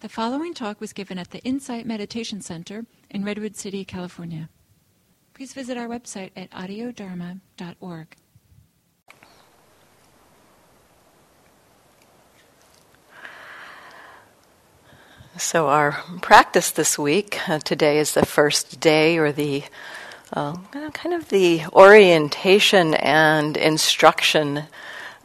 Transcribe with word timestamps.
The 0.00 0.08
following 0.08 0.54
talk 0.54 0.80
was 0.80 0.94
given 0.94 1.18
at 1.18 1.30
the 1.30 1.40
Insight 1.40 1.84
Meditation 1.84 2.40
Center 2.40 2.86
in 3.10 3.22
Redwood 3.22 3.54
City, 3.54 3.84
California. 3.84 4.48
Please 5.34 5.52
visit 5.52 5.76
our 5.76 5.86
website 5.88 6.30
at 6.34 6.50
audiodharma.org. 6.52 8.16
So, 15.36 15.68
our 15.68 16.02
practice 16.22 16.70
this 16.70 16.98
week, 16.98 17.46
uh, 17.46 17.58
today 17.58 17.98
is 17.98 18.14
the 18.14 18.24
first 18.24 18.80
day 18.80 19.18
or 19.18 19.32
the 19.32 19.64
uh, 20.32 20.56
kind 20.94 21.14
of 21.14 21.28
the 21.28 21.64
orientation 21.74 22.94
and 22.94 23.54
instruction 23.54 24.62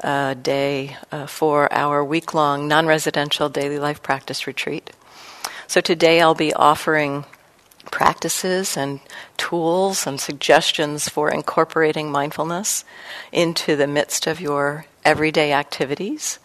uh, 0.05 0.35
day 0.35 0.95
uh, 1.11 1.25
for 1.25 1.71
our 1.73 2.05
week 2.05 2.33
long 2.33 2.67
non 2.67 2.85
residential 2.85 3.49
daily 3.49 3.79
life 3.79 4.03
practice 4.03 4.45
retreat. 4.45 4.91
So 5.67 5.81
today 5.81 6.21
I'll 6.21 6.35
be 6.35 6.53
offering 6.53 7.25
practices 7.91 8.77
and 8.77 8.99
tools 9.37 10.05
and 10.05 10.21
suggestions 10.21 11.09
for 11.09 11.29
incorporating 11.31 12.11
mindfulness 12.11 12.85
into 13.31 13.75
the 13.75 13.87
midst 13.87 14.27
of 14.27 14.39
your 14.39 14.85
everyday 15.03 15.53
activities. 15.53 16.39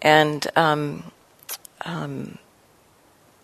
And 0.00 0.46
um, 0.56 1.12
um, 1.84 2.38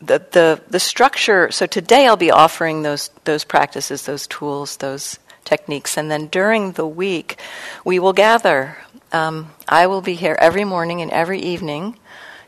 the, 0.00 0.24
the, 0.32 0.62
the 0.68 0.80
structure, 0.80 1.50
so 1.50 1.66
today 1.66 2.06
I'll 2.06 2.16
be 2.16 2.30
offering 2.30 2.82
those, 2.82 3.10
those 3.24 3.44
practices, 3.44 4.06
those 4.06 4.26
tools, 4.26 4.78
those 4.78 5.18
techniques, 5.44 5.96
and 5.96 6.10
then 6.10 6.26
during 6.26 6.72
the 6.72 6.86
week 6.86 7.38
we 7.84 7.98
will 7.98 8.12
gather 8.12 8.76
um, 9.12 9.50
I 9.68 9.86
will 9.86 10.00
be 10.00 10.14
here 10.14 10.36
every 10.40 10.64
morning 10.64 11.02
and 11.02 11.10
every 11.10 11.40
evening 11.40 11.96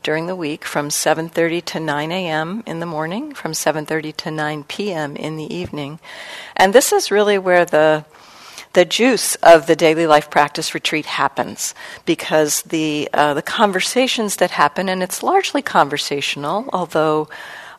during 0.03 0.27
the 0.27 0.37
week 0.37 0.65
from 0.65 0.89
7:30 0.89 1.65
to 1.67 1.81
9 1.81 2.13
a.m. 2.13 2.63
in 2.67 2.81
the 2.81 2.87
morning, 2.87 3.35
from 3.35 3.53
7:30 3.53 4.17
to 4.17 4.31
9 4.31 4.65
p.m. 4.65 5.17
in 5.17 5.37
the 5.37 5.55
evening. 5.55 6.01
And 6.57 6.73
this 6.73 6.93
is 6.93 7.11
really 7.11 7.39
where 7.39 7.65
the 7.65 8.05
the 8.73 8.85
juice 8.85 9.35
of 9.37 9.67
the 9.67 9.75
daily 9.75 10.07
life 10.07 10.31
practice 10.31 10.75
retreat 10.75 11.07
happens 11.07 11.75
because 12.07 12.63
the 12.63 13.09
uh, 13.13 13.35
the 13.35 13.43
conversations 13.43 14.37
that 14.37 14.53
happen 14.53 14.89
and 14.89 15.03
it's 15.03 15.23
largely 15.23 15.61
conversational 15.61 16.69
although 16.73 17.29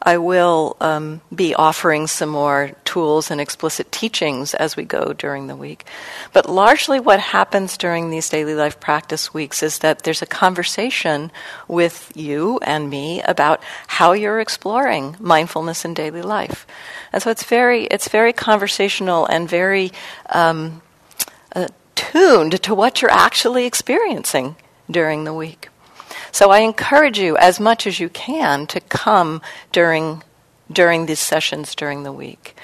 I 0.02 0.18
will 0.18 0.78
um, 0.82 1.22
be 1.34 1.54
offering 1.54 2.08
some 2.08 2.30
more 2.30 2.72
tools 2.86 3.30
and 3.30 3.40
explicit 3.40 3.92
teachings 3.92 4.54
as 4.54 4.76
we 4.76 4.84
go 4.84 5.14
during 5.14 5.48
the 5.48 5.56
week. 5.56 5.86
But 6.34 6.50
largely, 6.50 7.00
what 7.00 7.20
happens 7.20 7.78
during 7.78 8.10
these 8.10 8.30
daily 8.30 8.56
life 8.56 8.80
practice 8.80 9.34
weeks 9.34 9.62
is 9.62 9.80
that 9.80 10.04
there's 10.04 10.22
a 10.22 10.26
conversation 10.26 11.32
with 11.68 12.12
you 12.16 12.60
and 12.64 12.90
me 12.90 13.22
about 13.22 13.62
how 13.88 14.14
you're 14.14 14.40
exploring 14.40 15.16
mindfulness 15.20 15.86
in 15.86 15.94
daily 15.94 16.22
life. 16.22 16.66
And 17.14 17.22
so 17.22 17.30
it's 17.30 17.44
very, 17.44 17.86
it's 17.86 18.10
very 18.10 18.34
conversational 18.34 19.26
and 19.26 19.48
very 19.48 19.92
um, 20.30 20.82
uh, 21.56 21.68
tuned 21.96 22.62
to 22.64 22.76
what 22.76 23.02
you're 23.02 23.12
actually 23.12 23.66
experiencing 23.66 24.56
during 24.90 25.26
the 25.26 25.34
week. 25.34 25.71
So 26.32 26.50
I 26.52 26.60
encourage 26.60 27.20
you 27.20 27.38
as 27.38 27.60
much 27.60 27.86
as 27.86 28.00
you 28.00 28.10
can 28.10 28.68
to 28.68 28.80
come 28.80 29.42
during 29.72 30.24
during 30.72 31.06
these 31.06 31.20
sessions 31.20 31.76
during 31.76 32.04
the 32.04 32.14
week. 32.14 32.56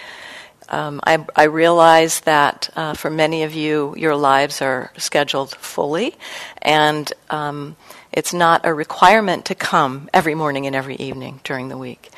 Um, 0.70 1.00
I, 1.06 1.26
I, 1.36 1.44
realize 1.44 2.22
that 2.22 2.70
uh, 2.76 2.94
for 2.94 3.10
many 3.10 3.44
of 3.44 3.54
you, 3.54 3.96
your 3.98 4.18
lives 4.18 4.62
are 4.62 4.92
scheduled 4.98 5.52
fully, 5.56 6.16
and 6.62 7.12
um, 7.30 7.78
it's 8.12 8.34
not 8.34 8.66
a 8.66 8.74
requirement 8.74 9.46
to 9.46 9.56
come 9.56 10.10
every 10.14 10.36
morning 10.36 10.68
and 10.68 10.76
every 10.76 10.96
evening 10.96 11.40
during 11.46 11.70
the 11.70 11.78
week. 11.78 12.10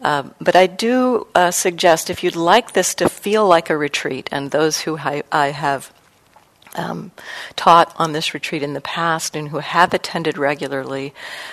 Uh, 0.00 0.24
but 0.40 0.56
I 0.56 0.66
do 0.66 1.26
uh, 1.34 1.50
suggest 1.50 2.08
if 2.08 2.24
you'd 2.24 2.36
like 2.36 2.72
this 2.72 2.94
to 2.96 3.08
feel 3.10 3.46
like 3.46 3.68
a 3.68 3.76
retreat, 3.76 4.30
and 4.32 4.50
those 4.50 4.80
who 4.80 4.96
I, 4.96 5.22
I 5.30 5.48
have 5.48 5.92
um, 6.76 7.10
taught 7.56 7.92
on 7.96 8.12
this 8.12 8.32
retreat 8.32 8.62
in 8.62 8.74
the 8.74 8.80
past 8.80 9.34
and 9.34 9.48
who 9.48 9.58
have 9.58 9.92
attended 9.92 10.38
regularly 10.38 11.12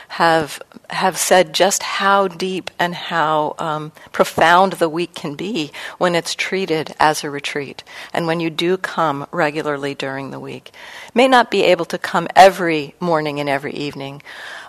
have 0.10 0.62
have 0.90 1.18
said 1.18 1.54
just 1.54 1.84
how 1.84 2.28
deep 2.28 2.70
and 2.78 2.94
how 2.94 3.56
um, 3.60 3.92
profound 4.12 4.74
the 4.74 4.90
week 4.90 5.14
can 5.16 5.36
be 5.36 5.72
when 5.98 6.16
it's 6.16 6.36
treated 6.36 6.94
as 7.00 7.24
a 7.24 7.30
retreat 7.30 7.84
and 8.14 8.28
when 8.28 8.40
you 8.40 8.50
do 8.50 8.78
come 8.78 9.26
regularly 9.32 9.96
during 9.96 10.32
the 10.32 10.40
week. 10.40 10.72
May 11.14 11.28
not 11.28 11.52
be 11.52 11.64
able 11.64 11.86
to 11.86 11.98
come 11.98 12.28
every 12.36 12.94
morning 13.00 13.40
and 13.40 13.50
every 13.50 13.74
evening, 13.74 14.22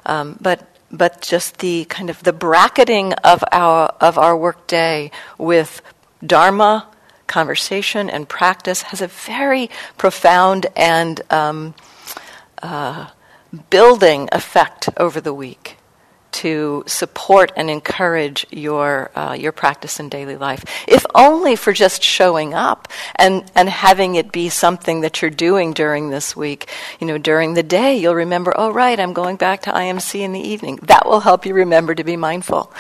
um, 0.07 0.39
but 0.41 0.67
but 0.91 1.21
just 1.21 1.59
the 1.59 1.85
kind 1.85 2.09
of 2.09 2.23
the 2.23 2.33
bracketing 2.33 3.13
of 3.25 3.45
our 3.53 3.89
of 4.01 4.17
our 4.17 4.37
work 4.37 4.67
day 4.67 5.11
with 5.37 5.83
dharma 6.25 6.87
conversation 7.29 8.11
and 8.11 8.29
practice 8.29 8.83
has 8.83 9.01
a 9.01 9.07
very 9.07 9.71
profound 9.97 10.67
and 10.75 11.21
um, 11.31 11.75
uh, 12.63 13.09
building 13.71 14.29
effect 14.33 14.89
over 14.97 15.21
the 15.21 15.33
week 15.33 15.78
to 16.33 16.85
support 16.87 17.53
and 17.57 17.71
encourage 17.71 18.47
your 18.51 19.11
uh, 19.15 19.37
your 19.39 19.53
practice 19.53 20.01
in 20.01 20.09
daily 20.09 20.37
life, 20.37 20.65
if 20.87 21.05
only 21.15 21.57
for 21.57 21.73
just 21.73 22.03
showing 22.03 22.55
up 22.55 22.89
and 23.17 23.51
and 23.55 23.69
having 23.69 24.15
it 24.15 24.33
be 24.33 24.49
something 24.49 25.01
that 25.01 25.21
you're 25.21 25.31
doing 25.31 25.73
during 25.73 26.11
this 26.11 26.37
week. 26.37 26.69
You 27.01 27.07
know, 27.07 27.19
during 27.19 27.55
the 27.55 27.63
day, 27.63 27.97
you'll 27.97 28.15
remember. 28.15 28.53
Oh, 28.57 28.71
right, 28.71 28.99
I'm 28.99 29.13
going 29.13 29.37
back 29.37 29.63
to 29.63 29.71
IMC 29.71 30.21
in 30.21 30.33
the 30.33 30.41
evening. 30.41 30.79
That 30.83 31.07
will 31.07 31.21
help 31.21 31.47
you 31.47 31.55
remember 31.55 31.95
to 31.95 32.05
be 32.05 32.17
mindful. 32.17 32.73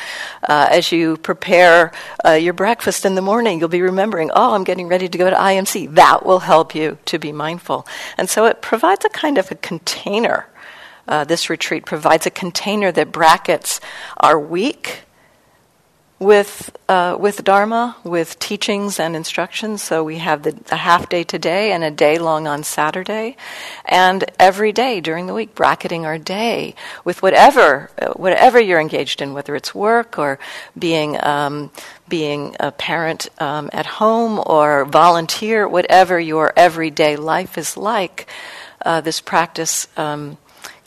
Uh, 0.47 0.69
as 0.71 0.93
you 0.93 1.17
prepare 1.17 1.93
uh, 2.25 2.33
your 2.33 2.55
breakfast 2.55 3.05
in 3.05 3.15
the 3.15 3.23
morning, 3.23 3.59
you'll 3.59 3.69
be 3.69 3.83
remembering. 3.83 4.31
Oh, 4.35 4.55
I'm 4.55 4.65
getting 4.65 4.89
ready 4.89 5.09
to 5.09 5.19
go 5.19 5.31
to 5.31 5.37
IMC. 5.37 5.95
That 5.95 6.25
will 6.25 6.41
help 6.41 6.75
you 6.75 6.99
to 7.07 7.19
be 7.19 7.33
mindful. 7.33 7.87
And 8.17 8.29
so 8.29 8.47
it 8.47 8.63
provides 8.63 9.05
a 9.05 9.09
kind 9.09 9.39
of 9.39 9.51
a 9.51 9.55
container 9.55 10.47
uh, 11.09 11.25
this 11.25 11.51
retreat 11.51 11.85
provides 11.85 12.27
a 12.27 12.31
container 12.31 12.93
that 12.93 13.11
brackets 13.11 13.81
our 14.19 14.39
week 14.39 15.05
with 16.19 16.77
uh, 16.89 17.17
with 17.19 17.45
Dharma, 17.45 17.97
with 18.03 18.39
teachings 18.39 18.99
and 18.99 19.15
instructions. 19.15 19.83
So 19.83 20.03
we 20.03 20.19
have 20.19 20.43
the, 20.43 20.59
a 20.71 20.77
half 20.77 21.09
day 21.09 21.23
today 21.23 21.71
and 21.71 21.85
a 21.85 21.91
day 21.91 22.19
long 22.19 22.49
on 22.49 22.65
Saturday, 22.65 23.37
and 23.85 24.25
every 24.39 24.73
day 24.73 25.01
during 25.01 25.27
the 25.27 25.35
week, 25.35 25.55
bracketing 25.55 26.07
our 26.07 26.19
day 26.19 26.75
with 27.05 27.23
whatever 27.23 27.91
uh, 28.01 28.09
whatever 28.15 28.59
you're 28.61 28.81
engaged 28.81 29.23
in, 29.23 29.33
whether 29.33 29.55
it's 29.55 29.75
work 29.75 30.19
or 30.19 30.41
being 30.77 31.23
um, 31.25 31.71
being 32.09 32.57
a 32.59 32.73
parent 32.73 33.29
um, 33.41 33.71
at 33.73 33.87
home 33.87 34.43
or 34.45 34.85
volunteer, 34.87 35.69
whatever 35.69 36.19
your 36.19 36.53
everyday 36.57 37.17
life 37.17 37.57
is 37.57 37.77
like. 37.77 38.29
Uh, 38.85 39.01
this 39.01 39.21
practice. 39.21 39.89
Um, 39.97 40.39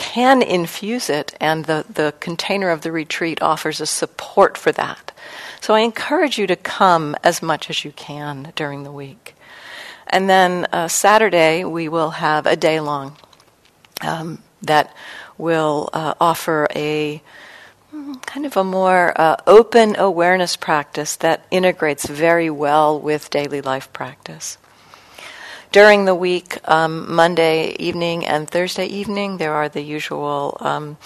can 0.01 0.41
infuse 0.41 1.11
it, 1.11 1.37
and 1.39 1.65
the, 1.65 1.85
the 1.87 2.11
container 2.19 2.71
of 2.71 2.81
the 2.81 2.91
retreat 2.91 3.39
offers 3.39 3.79
a 3.79 3.85
support 3.85 4.57
for 4.57 4.71
that. 4.71 5.11
So 5.59 5.75
I 5.75 5.81
encourage 5.81 6.39
you 6.39 6.47
to 6.47 6.55
come 6.55 7.15
as 7.23 7.43
much 7.43 7.69
as 7.69 7.85
you 7.85 7.91
can 7.91 8.51
during 8.55 8.81
the 8.81 8.91
week. 8.91 9.35
And 10.07 10.27
then 10.27 10.65
uh, 10.73 10.87
Saturday, 10.87 11.63
we 11.63 11.87
will 11.87 12.09
have 12.09 12.47
a 12.47 12.55
day 12.55 12.79
long 12.79 13.15
um, 14.01 14.41
that 14.63 14.91
will 15.37 15.91
uh, 15.93 16.15
offer 16.19 16.67
a 16.75 17.21
mm, 17.93 18.25
kind 18.25 18.47
of 18.47 18.57
a 18.57 18.63
more 18.63 19.13
uh, 19.15 19.35
open 19.45 19.95
awareness 19.97 20.55
practice 20.55 21.15
that 21.17 21.45
integrates 21.51 22.07
very 22.07 22.49
well 22.49 22.99
with 22.99 23.29
daily 23.29 23.61
life 23.61 23.93
practice. 23.93 24.57
During 25.71 26.03
the 26.03 26.15
week, 26.15 26.57
um, 26.67 27.15
Monday 27.15 27.69
evening 27.79 28.25
and 28.25 28.49
Thursday 28.49 28.87
evening, 28.87 29.37
there 29.37 29.53
are 29.53 29.69
the 29.69 29.81
usual 29.81 30.57
um, 30.59 30.97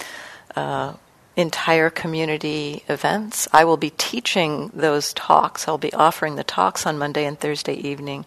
uh, 0.56 0.94
entire 1.36 1.88
community 1.88 2.82
events. 2.88 3.46
I 3.52 3.64
will 3.64 3.76
be 3.76 3.90
teaching 3.90 4.72
those 4.74 5.12
talks. 5.12 5.68
I'll 5.68 5.78
be 5.78 5.92
offering 5.92 6.34
the 6.34 6.42
talks 6.42 6.84
on 6.84 6.98
Monday 6.98 7.26
and 7.26 7.38
Thursday 7.38 7.74
evening. 7.74 8.26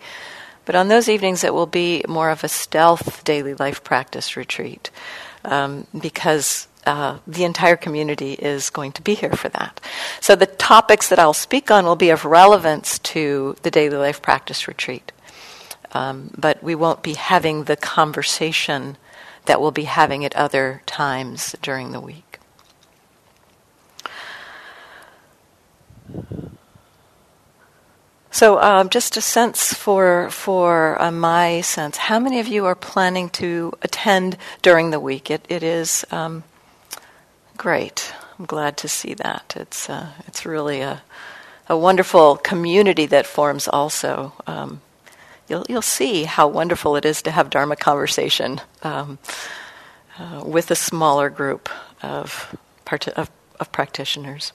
But 0.64 0.76
on 0.76 0.88
those 0.88 1.10
evenings, 1.10 1.44
it 1.44 1.54
will 1.54 1.66
be 1.66 2.06
more 2.08 2.30
of 2.30 2.46
a 2.46 2.48
stealth 2.48 3.26
daily 3.26 3.56
life 3.56 3.84
practice 3.84 4.38
retreat 4.38 4.92
um, 5.44 5.88
because 6.00 6.70
uh, 6.86 7.18
the 7.28 7.44
entire 7.44 7.76
community 7.76 8.34
is 8.34 8.70
going 8.70 8.94
to 8.94 9.02
be 9.02 9.14
here 9.14 9.34
for 9.34 9.50
that. 9.50 9.82
So 10.22 10.38
the 10.38 10.46
topics 10.46 11.10
that 11.10 11.20
I'll 11.20 11.34
speak 11.34 11.70
on 11.70 11.84
will 11.84 11.98
be 11.98 12.12
of 12.12 12.24
relevance 12.24 12.98
to 13.00 13.58
the 13.64 13.72
daily 13.72 13.98
life 13.98 14.22
practice 14.22 14.70
retreat. 14.70 15.12
Um, 15.92 16.32
but 16.38 16.62
we 16.64 16.76
won't 16.76 17.02
be 17.02 17.14
having 17.14 17.64
the 17.64 17.76
conversation 17.76 18.98
that 19.46 19.60
we'll 19.60 19.72
be 19.72 19.86
having 19.86 20.24
at 20.24 20.36
other 20.36 20.82
times 20.86 21.56
during 21.62 21.92
the 21.92 22.00
week. 22.00 22.40
So, 28.32 28.62
um, 28.62 28.90
just 28.90 29.18
a 29.18 29.22
sense 29.22 29.74
for 29.74 30.30
for 30.30 31.02
uh, 31.02 31.12
my 31.12 31.62
sense. 31.62 31.98
How 31.98 32.20
many 32.20 32.40
of 32.40 32.48
you 32.48 32.66
are 32.68 32.76
planning 32.76 33.30
to 33.32 33.74
attend 33.82 34.38
during 34.62 34.92
the 34.92 35.00
week? 35.00 35.32
It 35.32 35.46
it 35.50 35.64
is 35.64 36.06
um, 36.12 36.44
great. 37.58 38.14
I'm 38.40 38.46
glad 38.46 38.78
to 38.78 38.88
see 38.88 39.14
that. 39.16 39.54
It's, 39.58 39.90
uh, 39.90 40.12
it's 40.26 40.46
really 40.46 40.80
a, 40.80 41.02
a 41.68 41.78
wonderful 41.78 42.38
community 42.38 43.06
that 43.08 43.28
forms 43.28 43.68
also. 43.68 44.32
Um, 44.48 44.82
you'll, 45.50 45.66
you'll 45.68 45.82
see 45.82 46.24
how 46.24 46.48
wonderful 46.48 46.96
it 46.96 47.06
is 47.06 47.22
to 47.24 47.32
have 47.32 47.50
Dharma 47.50 47.76
conversation 47.76 48.62
um, 48.84 49.18
uh, 50.18 50.44
with 50.46 50.72
a 50.72 50.76
smaller 50.76 51.30
group 51.30 51.70
of, 52.02 52.56
part- 52.86 53.08
of, 53.10 53.30
of 53.60 53.72
practitioners. 53.72 54.54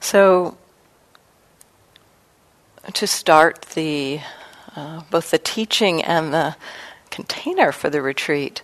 So, 0.00 0.56
to 2.92 3.06
start 3.06 3.62
the 3.74 4.20
uh, 4.74 5.02
both 5.10 5.30
the 5.30 5.38
teaching 5.38 6.02
and 6.02 6.34
the 6.34 6.56
container 7.10 7.70
for 7.70 7.88
the 7.88 8.02
retreat, 8.02 8.62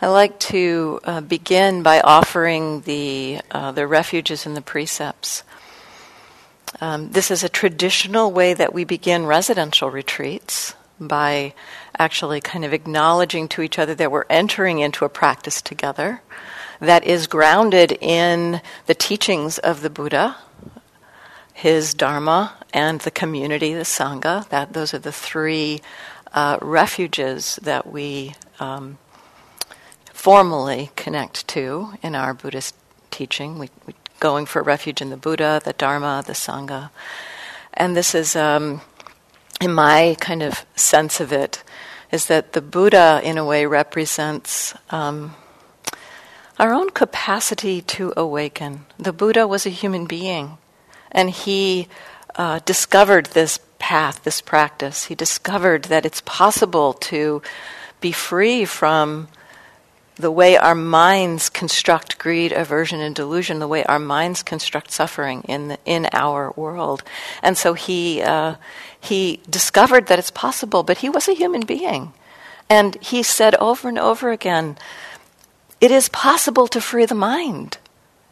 I 0.00 0.06
like 0.06 0.38
to 0.40 1.00
uh, 1.04 1.20
begin 1.22 1.82
by 1.82 2.00
offering 2.00 2.82
the 2.82 3.40
uh, 3.50 3.72
the 3.72 3.86
refuges 3.86 4.46
and 4.46 4.56
the 4.56 4.62
precepts. 4.62 5.42
Um, 6.80 7.10
this 7.10 7.30
is 7.30 7.44
a 7.44 7.48
traditional 7.48 8.32
way 8.32 8.54
that 8.54 8.72
we 8.72 8.84
begin 8.84 9.26
residential 9.26 9.90
retreats 9.90 10.74
by 10.98 11.52
actually 11.98 12.40
kind 12.40 12.64
of 12.64 12.72
acknowledging 12.72 13.48
to 13.48 13.62
each 13.62 13.78
other 13.78 13.94
that 13.94 14.10
we're 14.10 14.24
entering 14.30 14.78
into 14.78 15.04
a 15.04 15.10
practice 15.10 15.60
together 15.60 16.22
that 16.80 17.04
is 17.04 17.26
grounded 17.26 17.92
in 18.00 18.62
the 18.86 18.94
teachings 18.94 19.58
of 19.58 19.82
the 19.82 19.90
Buddha, 19.90 20.36
his 21.52 21.92
Dharma, 21.92 22.56
and 22.72 23.00
the 23.02 23.10
community, 23.10 23.74
the 23.74 23.80
Sangha. 23.80 24.48
That 24.48 24.72
those 24.72 24.94
are 24.94 24.98
the 24.98 25.12
three 25.12 25.82
uh, 26.32 26.58
refuges 26.62 27.56
that 27.62 27.86
we 27.86 28.34
um, 28.58 28.96
formally 30.14 30.90
connect 30.96 31.46
to 31.48 31.92
in 32.02 32.14
our 32.14 32.32
Buddhist 32.32 32.74
teaching. 33.10 33.58
We, 33.58 33.68
we 33.86 33.94
going 34.20 34.46
for 34.46 34.62
refuge 34.62 35.02
in 35.02 35.10
the 35.10 35.16
Buddha, 35.16 35.60
the 35.64 35.72
Dharma, 35.72 36.22
the 36.24 36.34
Sangha, 36.34 36.90
and 37.74 37.96
this 37.96 38.14
is, 38.14 38.36
um, 38.36 38.80
in 39.60 39.72
my 39.72 40.16
kind 40.20 40.42
of 40.42 40.66
sense 40.76 41.20
of 41.20 41.32
it, 41.32 41.62
is 42.12 42.26
that 42.26 42.52
the 42.52 42.60
Buddha, 42.60 43.20
in 43.24 43.38
a 43.38 43.44
way, 43.44 43.66
represents 43.66 44.74
um, 44.90 45.34
our 46.58 46.72
own 46.72 46.90
capacity 46.90 47.80
to 47.80 48.12
awaken. 48.16 48.84
The 48.98 49.12
Buddha 49.12 49.46
was 49.46 49.64
a 49.64 49.70
human 49.70 50.06
being, 50.06 50.58
and 51.10 51.30
he 51.30 51.88
uh, 52.36 52.60
discovered 52.64 53.26
this 53.26 53.58
path, 53.78 54.24
this 54.24 54.40
practice. 54.40 55.04
He 55.04 55.14
discovered 55.14 55.84
that 55.84 56.04
it's 56.04 56.20
possible 56.22 56.92
to 56.94 57.42
be 58.00 58.12
free 58.12 58.64
from 58.64 59.28
the 60.20 60.30
way 60.30 60.56
our 60.56 60.74
minds 60.74 61.48
construct 61.48 62.18
greed, 62.18 62.52
aversion, 62.52 63.00
and 63.00 63.14
delusion, 63.14 63.58
the 63.58 63.68
way 63.68 63.84
our 63.84 63.98
minds 63.98 64.42
construct 64.42 64.90
suffering 64.90 65.42
in 65.48 65.68
the, 65.68 65.78
in 65.84 66.08
our 66.12 66.52
world. 66.56 67.02
And 67.42 67.56
so 67.56 67.74
he 67.74 68.22
uh, 68.22 68.56
he 69.00 69.40
discovered 69.48 70.06
that 70.06 70.18
it's 70.18 70.30
possible, 70.30 70.82
but 70.82 70.98
he 70.98 71.08
was 71.08 71.28
a 71.28 71.34
human 71.34 71.62
being, 71.62 72.12
and 72.68 72.96
he 73.02 73.22
said 73.22 73.54
over 73.56 73.88
and 73.88 73.98
over 73.98 74.30
again, 74.30 74.76
"It 75.80 75.90
is 75.90 76.08
possible 76.08 76.68
to 76.68 76.80
free 76.80 77.06
the 77.06 77.14
mind." 77.14 77.78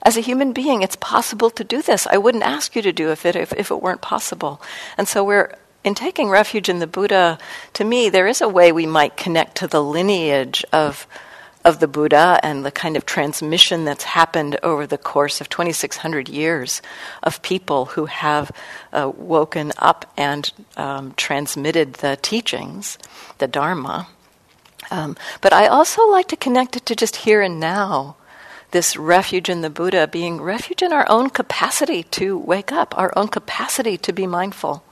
As 0.00 0.16
a 0.16 0.20
human 0.20 0.52
being, 0.52 0.82
it's 0.82 0.96
possible 0.96 1.50
to 1.50 1.64
do 1.64 1.82
this. 1.82 2.06
I 2.06 2.18
wouldn't 2.18 2.44
ask 2.44 2.76
you 2.76 2.82
to 2.82 2.92
do 2.92 3.10
if 3.10 3.26
it 3.26 3.34
if, 3.34 3.52
if 3.54 3.70
it 3.70 3.82
weren't 3.82 4.00
possible. 4.00 4.62
And 4.96 5.08
so 5.08 5.24
we're 5.24 5.54
in 5.84 5.94
taking 5.94 6.28
refuge 6.28 6.68
in 6.68 6.80
the 6.80 6.86
Buddha, 6.86 7.38
to 7.74 7.84
me, 7.84 8.08
there 8.08 8.26
is 8.26 8.40
a 8.40 8.48
way 8.48 8.72
we 8.72 8.86
might 8.86 9.16
connect 9.16 9.56
to 9.56 9.66
the 9.66 9.82
lineage 9.82 10.64
of 10.72 11.06
of 11.68 11.80
the 11.80 11.86
Buddha 11.86 12.40
and 12.42 12.64
the 12.64 12.70
kind 12.70 12.96
of 12.96 13.04
transmission 13.04 13.84
that's 13.84 14.04
happened 14.04 14.58
over 14.62 14.86
the 14.86 14.96
course 14.96 15.42
of 15.42 15.50
2,600 15.50 16.26
years 16.26 16.80
of 17.22 17.42
people 17.42 17.84
who 17.84 18.06
have 18.06 18.50
uh, 18.94 19.12
woken 19.14 19.72
up 19.76 20.10
and 20.16 20.50
um, 20.78 21.12
transmitted 21.18 21.94
the 21.94 22.18
teachings, 22.22 22.96
the 23.36 23.46
Dharma. 23.46 24.08
Um, 24.90 25.14
but 25.42 25.52
I 25.52 25.66
also 25.66 26.08
like 26.08 26.28
to 26.28 26.36
connect 26.36 26.74
it 26.74 26.86
to 26.86 26.96
just 26.96 27.16
here 27.16 27.42
and 27.42 27.60
now 27.60 28.16
this 28.70 28.96
refuge 28.96 29.50
in 29.50 29.60
the 29.60 29.68
Buddha 29.68 30.08
being 30.08 30.40
refuge 30.40 30.82
in 30.82 30.92
our 30.94 31.06
own 31.10 31.28
capacity 31.28 32.02
to 32.02 32.38
wake 32.38 32.72
up, 32.72 32.96
our 32.96 33.12
own 33.14 33.28
capacity 33.28 33.98
to 33.98 34.12
be 34.14 34.26
mindful. 34.26 34.82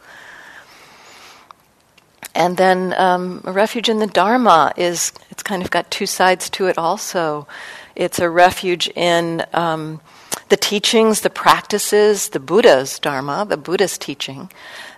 And 2.37 2.59
then 2.59 2.93
um, 2.99 3.41
a 3.45 3.53
refuge 3.53 3.89
in 3.89 3.99
the 3.99 4.07
Dharma 4.07 4.71
is, 4.77 5.11
it's 5.31 5.43
kind 5.43 5.63
of 5.63 5.71
got 5.71 5.91
two 5.91 6.05
sides 6.05 6.51
to 6.51 6.67
it 6.67 6.77
also. 6.77 7.49
It's 7.95 8.19
a 8.19 8.29
refuge 8.29 8.89
in 8.95 9.43
um, 9.55 10.03
the 10.51 10.59
teachings, 10.59 11.23
the 11.23 11.31
practices, 11.31 12.29
the 12.29 12.39
Buddha's 12.39 12.99
Dharma, 12.99 13.47
the 13.49 13.57
Buddha's 13.57 13.97
teaching, 13.97 14.51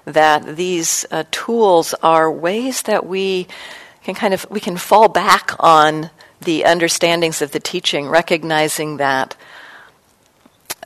that 0.05 0.56
these 0.56 1.06
uh, 1.12 1.23
tools 1.31 1.94
are 2.02 2.31
ways 2.31 2.82
that 2.82 3.06
we 3.06 3.46
can 4.02 4.17
kind 4.17 4.35
of, 4.35 4.44
we 4.50 4.58
can 4.58 4.76
fall 4.76 5.08
back 5.08 5.52
on 5.61 6.11
the 6.40 6.64
understandings 6.64 7.40
of 7.40 7.52
the 7.52 7.61
teaching, 7.61 8.08
recognizing 8.08 8.96
that 8.96 9.37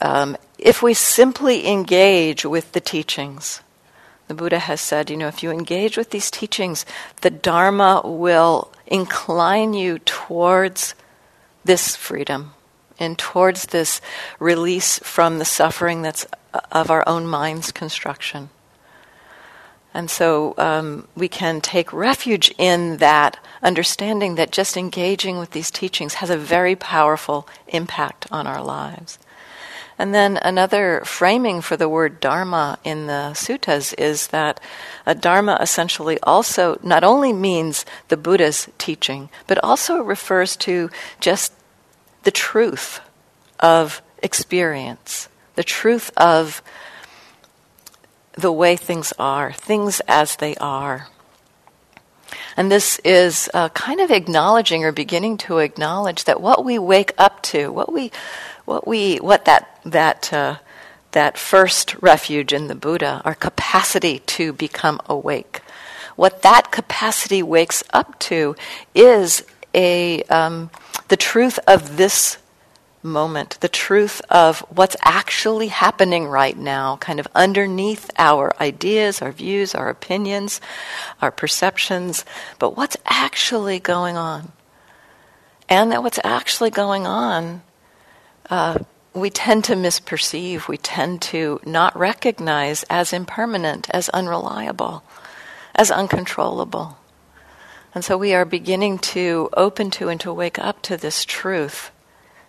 um, 0.03 0.37
if 0.59 0.83
we 0.83 0.93
simply 0.93 1.67
engage 1.67 2.45
with 2.45 2.73
the 2.73 2.81
teachings, 2.81 3.61
the 4.27 4.33
Buddha 4.33 4.59
has 4.59 4.81
said, 4.81 5.09
you 5.09 5.17
know, 5.17 5.27
if 5.27 5.43
you 5.43 5.51
engage 5.51 5.97
with 5.97 6.11
these 6.11 6.31
teachings, 6.31 6.85
the 7.21 7.29
Dharma 7.29 8.01
will 8.03 8.71
incline 8.87 9.73
you 9.73 9.99
towards 9.99 10.95
this 11.65 11.95
freedom 11.95 12.53
and 12.99 13.17
towards 13.17 13.67
this 13.67 14.01
release 14.39 14.99
from 14.99 15.39
the 15.39 15.45
suffering 15.45 16.01
that's 16.01 16.25
of 16.71 16.91
our 16.91 17.07
own 17.07 17.27
mind's 17.27 17.71
construction. 17.71 18.49
And 19.93 20.09
so 20.09 20.55
um, 20.57 21.07
we 21.15 21.27
can 21.27 21.61
take 21.61 21.93
refuge 21.93 22.53
in 22.57 22.97
that 22.97 23.37
understanding 23.61 24.35
that 24.35 24.51
just 24.51 24.75
engaging 24.75 25.37
with 25.37 25.51
these 25.51 25.69
teachings 25.69 26.15
has 26.15 26.29
a 26.29 26.37
very 26.37 26.75
powerful 26.75 27.47
impact 27.67 28.25
on 28.31 28.47
our 28.47 28.63
lives. 28.63 29.19
And 29.97 30.13
then 30.13 30.37
another 30.41 31.01
framing 31.05 31.61
for 31.61 31.77
the 31.77 31.89
word 31.89 32.19
dharma 32.19 32.79
in 32.83 33.07
the 33.07 33.31
suttas 33.33 33.93
is 33.97 34.27
that 34.27 34.59
a 35.05 35.13
dharma 35.13 35.57
essentially 35.61 36.19
also 36.23 36.79
not 36.81 37.03
only 37.03 37.31
means 37.31 37.85
the 38.07 38.17
Buddha's 38.17 38.67
teaching, 38.77 39.29
but 39.47 39.63
also 39.63 40.01
refers 40.01 40.55
to 40.57 40.89
just 41.19 41.53
the 42.23 42.31
truth 42.31 43.01
of 43.59 44.01
experience, 44.21 45.29
the 45.55 45.63
truth 45.63 46.11
of 46.17 46.63
the 48.33 48.51
way 48.51 48.75
things 48.75 49.13
are, 49.19 49.53
things 49.53 50.01
as 50.07 50.37
they 50.37 50.55
are. 50.55 51.07
And 52.57 52.71
this 52.71 52.99
is 52.99 53.49
uh, 53.53 53.69
kind 53.69 53.99
of 53.99 54.11
acknowledging 54.11 54.83
or 54.83 54.91
beginning 54.91 55.37
to 55.39 55.59
acknowledge 55.59 56.25
that 56.25 56.41
what 56.41 56.63
we 56.63 56.77
wake 56.79 57.13
up 57.17 57.41
to, 57.43 57.71
what 57.71 57.91
we, 57.91 58.11
what 58.65 58.87
we, 58.87 59.17
what 59.17 59.45
that 59.45 59.79
that 59.85 60.31
uh, 60.33 60.57
that 61.11 61.37
first 61.37 61.95
refuge 62.01 62.53
in 62.53 62.67
the 62.67 62.75
Buddha, 62.75 63.21
our 63.25 63.35
capacity 63.35 64.19
to 64.19 64.53
become 64.53 64.99
awake, 65.07 65.61
what 66.15 66.41
that 66.41 66.71
capacity 66.71 67.43
wakes 67.43 67.83
up 67.93 68.17
to 68.19 68.55
is 68.93 69.43
a 69.73 70.23
um, 70.23 70.69
the 71.07 71.17
truth 71.17 71.59
of 71.67 71.97
this 71.97 72.37
moment, 73.03 73.57
the 73.59 73.69
truth 73.69 74.21
of 74.29 74.59
what's 74.69 74.95
actually 75.03 75.67
happening 75.67 76.25
right 76.25 76.57
now, 76.57 76.97
kind 76.97 77.19
of 77.19 77.27
underneath 77.35 78.09
our 78.17 78.53
ideas, 78.61 79.21
our 79.21 79.31
views, 79.31 79.75
our 79.75 79.89
opinions, 79.89 80.61
our 81.21 81.31
perceptions, 81.31 82.23
but 82.59 82.77
what's 82.77 82.97
actually 83.05 83.79
going 83.79 84.15
on. 84.15 84.51
And 85.67 85.91
that 85.91 86.03
what's 86.03 86.19
actually 86.23 86.69
going 86.69 87.05
on, 87.05 87.61
uh, 88.53 88.77
we 89.15 89.31
tend 89.31 89.63
to 89.63 89.73
misperceive, 89.73 90.67
we 90.67 90.77
tend 90.77 91.23
to 91.23 91.59
not 91.65 91.97
recognize 91.97 92.83
as 92.83 93.11
impermanent, 93.11 93.89
as 93.89 94.09
unreliable, 94.09 95.03
as 95.73 95.89
uncontrollable. 95.89 96.99
And 97.95 98.05
so 98.05 98.15
we 98.15 98.35
are 98.35 98.45
beginning 98.45 98.99
to 98.99 99.49
open 99.57 99.89
to 99.97 100.07
and 100.09 100.21
to 100.21 100.31
wake 100.31 100.59
up 100.59 100.83
to 100.83 100.97
this 100.97 101.25
truth 101.25 101.89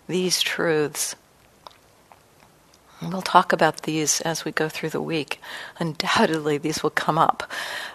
these 0.07 0.43
truths. 0.43 1.15
And 3.05 3.13
we'll 3.13 3.21
talk 3.21 3.53
about 3.53 3.83
these 3.83 4.19
as 4.21 4.45
we 4.45 4.51
go 4.51 4.67
through 4.67 4.89
the 4.89 5.01
week. 5.01 5.39
Undoubtedly, 5.77 6.57
these 6.57 6.81
will 6.81 6.89
come 6.89 7.19
up. 7.19 7.47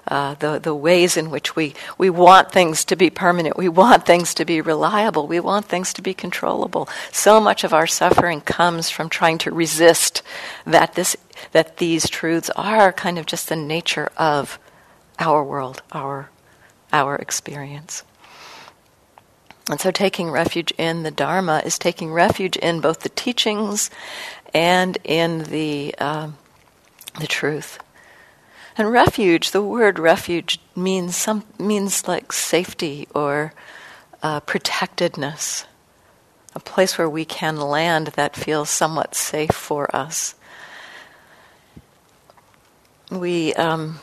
Uh, 0.07 0.35
the, 0.35 0.61
the 0.61 0.73
ways 0.73 1.17
in 1.17 1.31
which 1.31 1.57
we, 1.57 1.75
we 1.99 2.09
want 2.09 2.53
things 2.53 2.85
to 2.85 2.95
be 2.95 3.11
permanent, 3.11 3.57
we 3.57 3.69
want 3.69 4.07
things 4.07 4.33
to 4.35 4.45
be 4.45 4.61
reliable, 4.61 5.27
we 5.27 5.41
want 5.41 5.67
things 5.67 5.93
to 5.95 6.01
be 6.01 6.15
controllable. 6.15 6.89
So 7.11 7.41
much 7.41 7.65
of 7.65 7.75
our 7.75 7.89
suffering 7.89 8.41
comes 8.41 8.89
from 8.89 9.09
trying 9.09 9.39
to 9.39 9.51
resist 9.51 10.23
that, 10.65 10.95
this, 10.95 11.17
that 11.51 11.79
these 11.79 12.09
truths 12.09 12.49
are 12.51 12.93
kind 12.93 13.19
of 13.19 13.27
just 13.27 13.49
the 13.49 13.57
nature 13.57 14.13
of 14.17 14.61
our 15.19 15.43
world, 15.43 15.83
our, 15.91 16.31
our 16.93 17.17
experience. 17.17 18.05
And 19.71 19.81
so 19.81 19.93
taking 19.93 20.33
refuge 20.33 20.73
in 20.77 21.05
the 21.05 21.13
Dharma 21.13 21.63
is 21.65 21.79
taking 21.79 22.13
refuge 22.13 22.57
in 22.57 22.81
both 22.81 23.01
the 23.01 23.09
teachings 23.09 23.89
and 24.53 24.99
in 25.05 25.45
the, 25.45 25.95
uh, 25.99 26.31
the 27.21 27.29
truth. 27.29 27.79
And 28.77 28.91
refuge, 28.91 29.53
the 29.53 29.63
word 29.63 30.01
refuge 30.01 30.59
means 30.75 31.15
some 31.15 31.45
means 31.59 32.09
like 32.09 32.33
safety 32.33 33.07
or 33.15 33.53
uh, 34.23 34.41
protectedness, 34.41 35.67
a 36.55 36.61
place 36.61 36.97
where 36.97 37.09
we 37.09 37.25
can 37.25 37.57
land 37.57 38.09
that 38.09 38.35
feels 38.35 38.71
somewhat 38.71 39.15
safe 39.15 39.53
for 39.53 39.95
us. 39.95 40.35
We 43.11 43.55
um, 43.55 44.01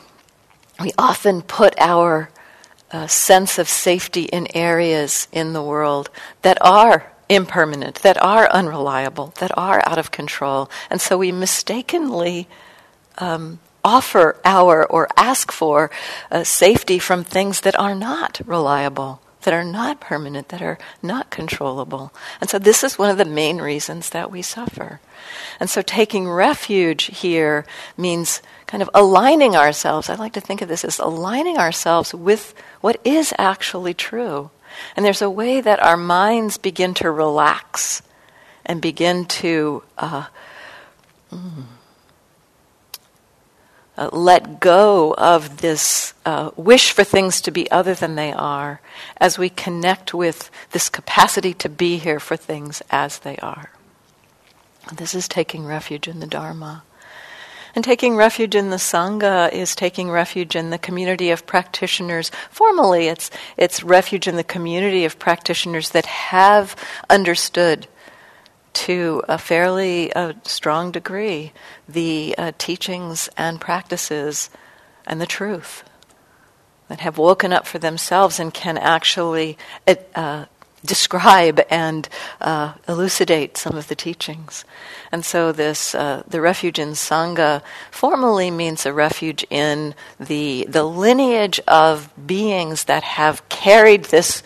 we 0.80 0.92
often 0.96 1.42
put 1.42 1.74
our 1.78 2.30
uh, 2.90 3.06
sense 3.06 3.58
of 3.58 3.68
safety 3.68 4.22
in 4.22 4.46
areas 4.56 5.28
in 5.32 5.52
the 5.52 5.62
world 5.62 6.10
that 6.42 6.58
are 6.60 7.12
impermanent, 7.28 7.96
that 7.96 8.20
are 8.22 8.48
unreliable, 8.50 9.34
that 9.38 9.56
are 9.56 9.82
out 9.86 9.98
of 9.98 10.10
control. 10.10 10.70
And 10.90 11.00
so 11.00 11.18
we 11.18 11.32
mistakenly 11.32 12.48
um, 13.18 13.60
offer 13.84 14.36
our 14.44 14.84
or 14.86 15.08
ask 15.16 15.52
for 15.52 15.90
uh, 16.30 16.44
safety 16.44 16.98
from 16.98 17.24
things 17.24 17.60
that 17.62 17.78
are 17.78 17.94
not 17.94 18.40
reliable, 18.46 19.20
that 19.42 19.54
are 19.54 19.64
not 19.64 20.00
permanent, 20.00 20.48
that 20.48 20.62
are 20.62 20.78
not 21.02 21.30
controllable. 21.30 22.12
And 22.40 22.50
so 22.50 22.58
this 22.58 22.82
is 22.82 22.98
one 22.98 23.10
of 23.10 23.18
the 23.18 23.24
main 23.24 23.60
reasons 23.60 24.10
that 24.10 24.30
we 24.30 24.42
suffer. 24.42 25.00
And 25.60 25.70
so 25.70 25.82
taking 25.82 26.28
refuge 26.28 27.04
here 27.04 27.64
means 27.96 28.42
kind 28.66 28.82
of 28.82 28.90
aligning 28.94 29.56
ourselves. 29.56 30.08
I 30.08 30.14
like 30.14 30.32
to 30.34 30.40
think 30.40 30.62
of 30.62 30.68
this 30.68 30.84
as 30.84 30.98
aligning 30.98 31.58
ourselves 31.58 32.12
with 32.14 32.54
what 32.80 33.00
is 33.04 33.32
actually 33.38 33.94
true. 33.94 34.50
And 34.96 35.04
there's 35.04 35.22
a 35.22 35.30
way 35.30 35.60
that 35.60 35.82
our 35.82 35.96
minds 35.96 36.58
begin 36.58 36.94
to 36.94 37.10
relax 37.10 38.02
and 38.66 38.82
begin 38.82 39.24
to 39.24 39.82
uh, 39.96 40.26
mm, 41.32 41.64
uh, 43.98 44.08
let 44.12 44.60
go 44.60 45.12
of 45.18 45.58
this 45.58 46.14
uh, 46.24 46.50
wish 46.56 46.92
for 46.92 47.02
things 47.02 47.40
to 47.40 47.50
be 47.50 47.68
other 47.70 47.94
than 47.94 48.14
they 48.14 48.32
are 48.32 48.80
as 49.16 49.36
we 49.36 49.48
connect 49.48 50.14
with 50.14 50.52
this 50.70 50.88
capacity 50.88 51.52
to 51.52 51.68
be 51.68 51.98
here 51.98 52.20
for 52.20 52.36
things 52.36 52.80
as 52.90 53.18
they 53.18 53.36
are. 53.38 53.72
This 54.92 55.16
is 55.16 55.26
taking 55.26 55.66
refuge 55.66 56.06
in 56.06 56.20
the 56.20 56.28
Dharma. 56.28 56.84
And 57.74 57.84
taking 57.84 58.16
refuge 58.16 58.54
in 58.54 58.70
the 58.70 58.76
Sangha 58.76 59.52
is 59.52 59.74
taking 59.74 60.10
refuge 60.10 60.54
in 60.56 60.70
the 60.70 60.78
community 60.78 61.30
of 61.30 61.46
practitioners. 61.46 62.30
Formally, 62.50 63.08
it's, 63.08 63.30
it's 63.56 63.82
refuge 63.82 64.28
in 64.28 64.36
the 64.36 64.44
community 64.44 65.04
of 65.04 65.18
practitioners 65.18 65.90
that 65.90 66.06
have 66.06 66.76
understood 67.10 67.88
to 68.72 69.22
a 69.28 69.38
fairly 69.38 70.12
uh, 70.12 70.34
strong 70.44 70.90
degree 70.90 71.52
the 71.88 72.34
uh, 72.38 72.52
teachings 72.58 73.28
and 73.36 73.60
practices 73.60 74.50
and 75.06 75.20
the 75.20 75.26
truth, 75.26 75.84
that 76.88 77.00
have 77.00 77.18
woken 77.18 77.52
up 77.52 77.66
for 77.66 77.78
themselves 77.78 78.40
and 78.40 78.52
can 78.52 78.78
actually 78.78 79.56
uh, 80.14 80.46
describe 80.84 81.60
and 81.70 82.08
uh, 82.40 82.74
elucidate 82.86 83.56
some 83.56 83.76
of 83.76 83.88
the 83.88 83.94
teachings. 83.94 84.64
And 85.12 85.24
so, 85.24 85.52
this 85.52 85.94
uh, 85.94 86.22
the 86.26 86.40
refuge 86.40 86.78
in 86.78 86.90
sangha 86.90 87.62
formally 87.90 88.50
means 88.50 88.86
a 88.86 88.92
refuge 88.92 89.44
in 89.50 89.94
the 90.18 90.66
the 90.68 90.84
lineage 90.84 91.60
of 91.68 92.10
beings 92.26 92.84
that 92.84 93.02
have 93.02 93.46
carried 93.48 94.06
this 94.06 94.42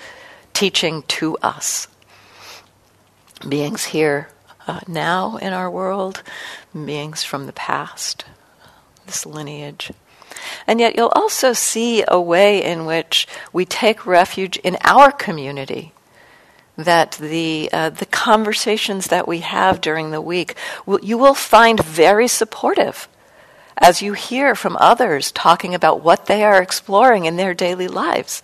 teaching 0.52 1.02
to 1.08 1.36
us. 1.38 1.88
Beings 3.48 3.84
here 3.86 4.28
uh, 4.66 4.80
now 4.86 5.36
in 5.36 5.52
our 5.52 5.70
world, 5.70 6.22
beings 6.72 7.24
from 7.24 7.46
the 7.46 7.52
past. 7.52 8.24
This 9.06 9.26
lineage. 9.26 9.90
And 10.66 10.80
yet, 10.80 10.96
you'll 10.96 11.12
also 11.14 11.52
see 11.52 12.04
a 12.06 12.20
way 12.20 12.62
in 12.62 12.86
which 12.86 13.26
we 13.52 13.64
take 13.64 14.06
refuge 14.06 14.56
in 14.58 14.76
our 14.82 15.10
community 15.10 15.92
that 16.76 17.12
the 17.12 17.68
uh, 17.72 17.90
the 17.90 18.06
conversations 18.06 19.08
that 19.08 19.28
we 19.28 19.40
have 19.40 19.80
during 19.80 20.10
the 20.10 20.20
week 20.20 20.54
will, 20.86 21.00
you 21.02 21.18
will 21.18 21.34
find 21.34 21.82
very 21.82 22.28
supportive 22.28 23.08
as 23.76 24.02
you 24.02 24.12
hear 24.12 24.54
from 24.54 24.76
others 24.78 25.32
talking 25.32 25.74
about 25.74 26.02
what 26.02 26.26
they 26.26 26.44
are 26.44 26.62
exploring 26.62 27.24
in 27.24 27.36
their 27.36 27.54
daily 27.54 27.88
lives 27.88 28.42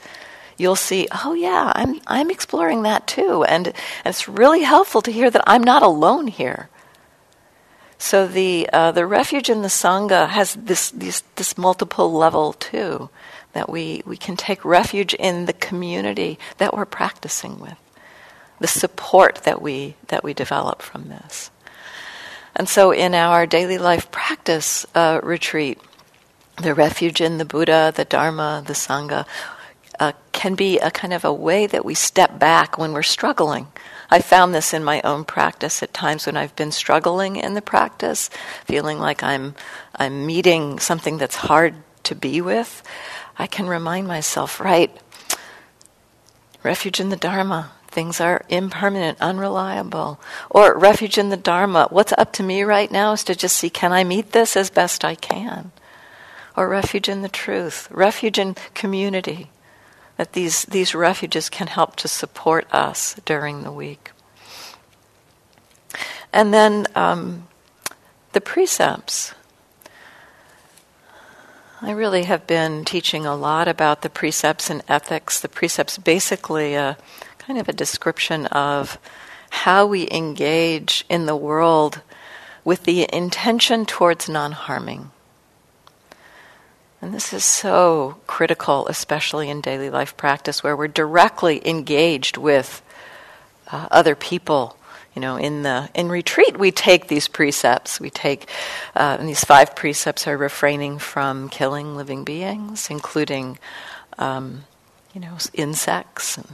you'll 0.59 0.77
see 0.77 1.09
oh 1.25 1.33
yeah 1.33 1.73
i'm 1.75 2.00
i'm 2.07 2.31
exploring 2.31 2.83
that 2.83 3.07
too 3.07 3.45
and, 3.45 3.69
and 3.69 3.77
it's 4.05 4.29
really 4.29 4.62
helpful 4.62 5.00
to 5.00 5.11
hear 5.11 5.31
that 5.31 5.43
i'm 5.47 5.62
not 5.62 5.83
alone 5.83 6.27
here 6.27 6.69
so 8.00 8.29
the 8.29 8.69
uh, 8.73 8.93
the 8.93 9.07
refuge 9.07 9.49
in 9.49 9.62
the 9.62 9.69
sangha 9.69 10.29
has 10.29 10.55
this, 10.55 10.91
this 10.91 11.23
this 11.37 11.57
multiple 11.57 12.12
level 12.12 12.53
too 12.53 13.09
that 13.55 13.69
we 13.71 14.03
we 14.05 14.17
can 14.17 14.37
take 14.37 14.65
refuge 14.65 15.15
in 15.15 15.47
the 15.47 15.53
community 15.53 16.38
that 16.59 16.75
we're 16.75 16.85
practicing 16.85 17.59
with 17.59 17.79
the 18.61 18.67
support 18.67 19.37
that 19.45 19.62
we 19.62 19.95
that 20.09 20.25
we 20.25 20.35
develop 20.35 20.83
from 20.83 21.09
this. 21.09 21.50
And 22.55 22.69
so, 22.69 22.91
in 22.91 23.15
our 23.15 23.47
daily 23.47 23.79
life 23.79 24.11
practice 24.11 24.85
uh, 24.95 25.21
retreat, 25.23 25.79
the 26.61 26.75
refuge 26.75 27.21
in 27.21 27.38
the 27.38 27.45
Buddha, 27.45 27.93
the 27.95 28.05
Dharma, 28.05 28.62
the 28.67 28.73
Sangha 28.73 29.27
uh, 30.00 30.12
can 30.33 30.55
be 30.55 30.78
a 30.78 30.90
kind 30.90 31.12
of 31.12 31.25
a 31.25 31.33
way 31.33 31.67
that 31.67 31.85
we 31.85 31.95
step 31.95 32.38
back 32.38 32.78
when 32.78 32.93
we're 32.93 33.02
struggling. 33.02 33.67
I 34.11 34.21
found 34.21 34.55
this 34.55 34.73
in 34.73 34.85
my 34.85 35.00
own 35.02 35.25
practice 35.25 35.83
at 35.83 35.93
times 35.93 36.26
when 36.26 36.37
I've 36.37 36.57
been 36.57 36.73
struggling 36.73 37.37
in 37.37 37.55
the 37.55 37.62
practice, 37.62 38.31
feeling 38.64 38.99
like 38.99 39.23
I'm 39.23 39.55
I'm 39.95 40.26
meeting 40.26 40.78
something 40.78 41.19
that's 41.19 41.37
hard 41.37 41.75
to 42.05 42.14
be 42.14 42.40
with. 42.40 42.83
I 43.38 43.47
can 43.47 43.67
remind 43.67 44.07
myself, 44.07 44.61
right? 44.61 44.97
Refuge 46.62 47.00
in 47.00 47.11
the 47.11 47.17
Dharma, 47.17 47.73
Things 47.88 48.21
are 48.21 48.45
impermanent, 48.50 49.19
unreliable. 49.21 50.21
Or 50.50 50.76
refuge 50.76 51.17
in 51.17 51.31
the 51.31 51.37
Dharma. 51.37 51.88
What's 51.90 52.12
up 52.12 52.33
to 52.35 52.43
me 52.43 52.62
right 52.62 52.90
now 52.90 53.12
is 53.12 53.25
to 53.25 53.35
just 53.35 53.57
see 53.57 53.71
can 53.71 53.93
I 53.93 54.05
meet 54.05 54.33
this 54.33 54.57
as 54.57 54.71
best 54.71 55.05
I 55.05 55.14
can? 55.14 55.73
Or 56.55 56.69
refuge 56.69 57.09
in 57.09 57.23
the 57.23 57.28
truth, 57.28 57.90
refuge 57.90 58.38
in 58.38 58.57
community. 58.75 59.50
That 60.19 60.35
these, 60.35 60.67
these 60.67 60.95
refuges 60.95 61.49
can 61.49 61.69
help 61.69 61.97
to 61.97 62.09
support 62.09 62.67
us 62.73 63.17
during 63.25 63.63
the 63.63 63.73
week. 63.73 64.11
And 66.31 66.53
then 66.53 66.87
um, 66.95 67.49
the 68.33 68.43
precepts. 68.43 69.35
I 71.81 71.93
really 71.93 72.25
have 72.25 72.47
been 72.47 72.85
teaching 72.85 73.25
a 73.25 73.37
lot 73.37 73.69
about 73.69 74.03
the 74.03 74.11
precepts 74.11 74.69
and 74.69 74.83
ethics. 74.87 75.41
The 75.41 75.49
precepts 75.49 75.97
basically. 75.97 76.77
Uh, 76.77 76.95
kind 77.49 77.59
of 77.59 77.67
a 77.67 77.73
description 77.73 78.45
of 78.47 78.99
how 79.49 79.87
we 79.87 80.07
engage 80.11 81.07
in 81.09 81.25
the 81.25 81.35
world 81.35 82.03
with 82.63 82.85
the 82.85 83.09
intention 83.11 83.87
towards 83.87 84.29
non 84.29 84.53
harming. 84.53 85.11
And 87.00 87.14
this 87.14 87.33
is 87.33 87.45
so 87.45 88.17
critical, 88.26 88.88
especially 88.88 89.49
in 89.50 89.61
daily 89.61 89.88
life 89.88 90.17
practice, 90.17 90.64
where 90.64 90.76
we're 90.76 90.88
directly 90.88 91.67
engaged 91.67 92.37
with 92.37 92.83
uh, 93.71 93.87
other 93.90 94.17
people. 94.17 94.76
You 95.14 95.23
know, 95.23 95.37
in 95.37 95.62
the 95.62 95.88
in 95.95 96.09
retreat, 96.09 96.59
we 96.59 96.71
take 96.71 97.09
these 97.09 97.28
precepts. 97.28 98.00
We 98.00 98.11
take, 98.11 98.49
uh, 98.95 99.17
and 99.19 99.28
these 99.28 99.45
five 99.45 99.75
precepts 99.75 100.26
are 100.26 100.37
refraining 100.37 100.99
from 100.99 101.49
killing 101.49 101.97
living 101.97 102.25
beings, 102.25 102.88
including, 102.90 103.59
um, 104.19 104.64
you 105.14 105.21
know, 105.21 105.37
insects 105.55 106.37
and 106.37 106.47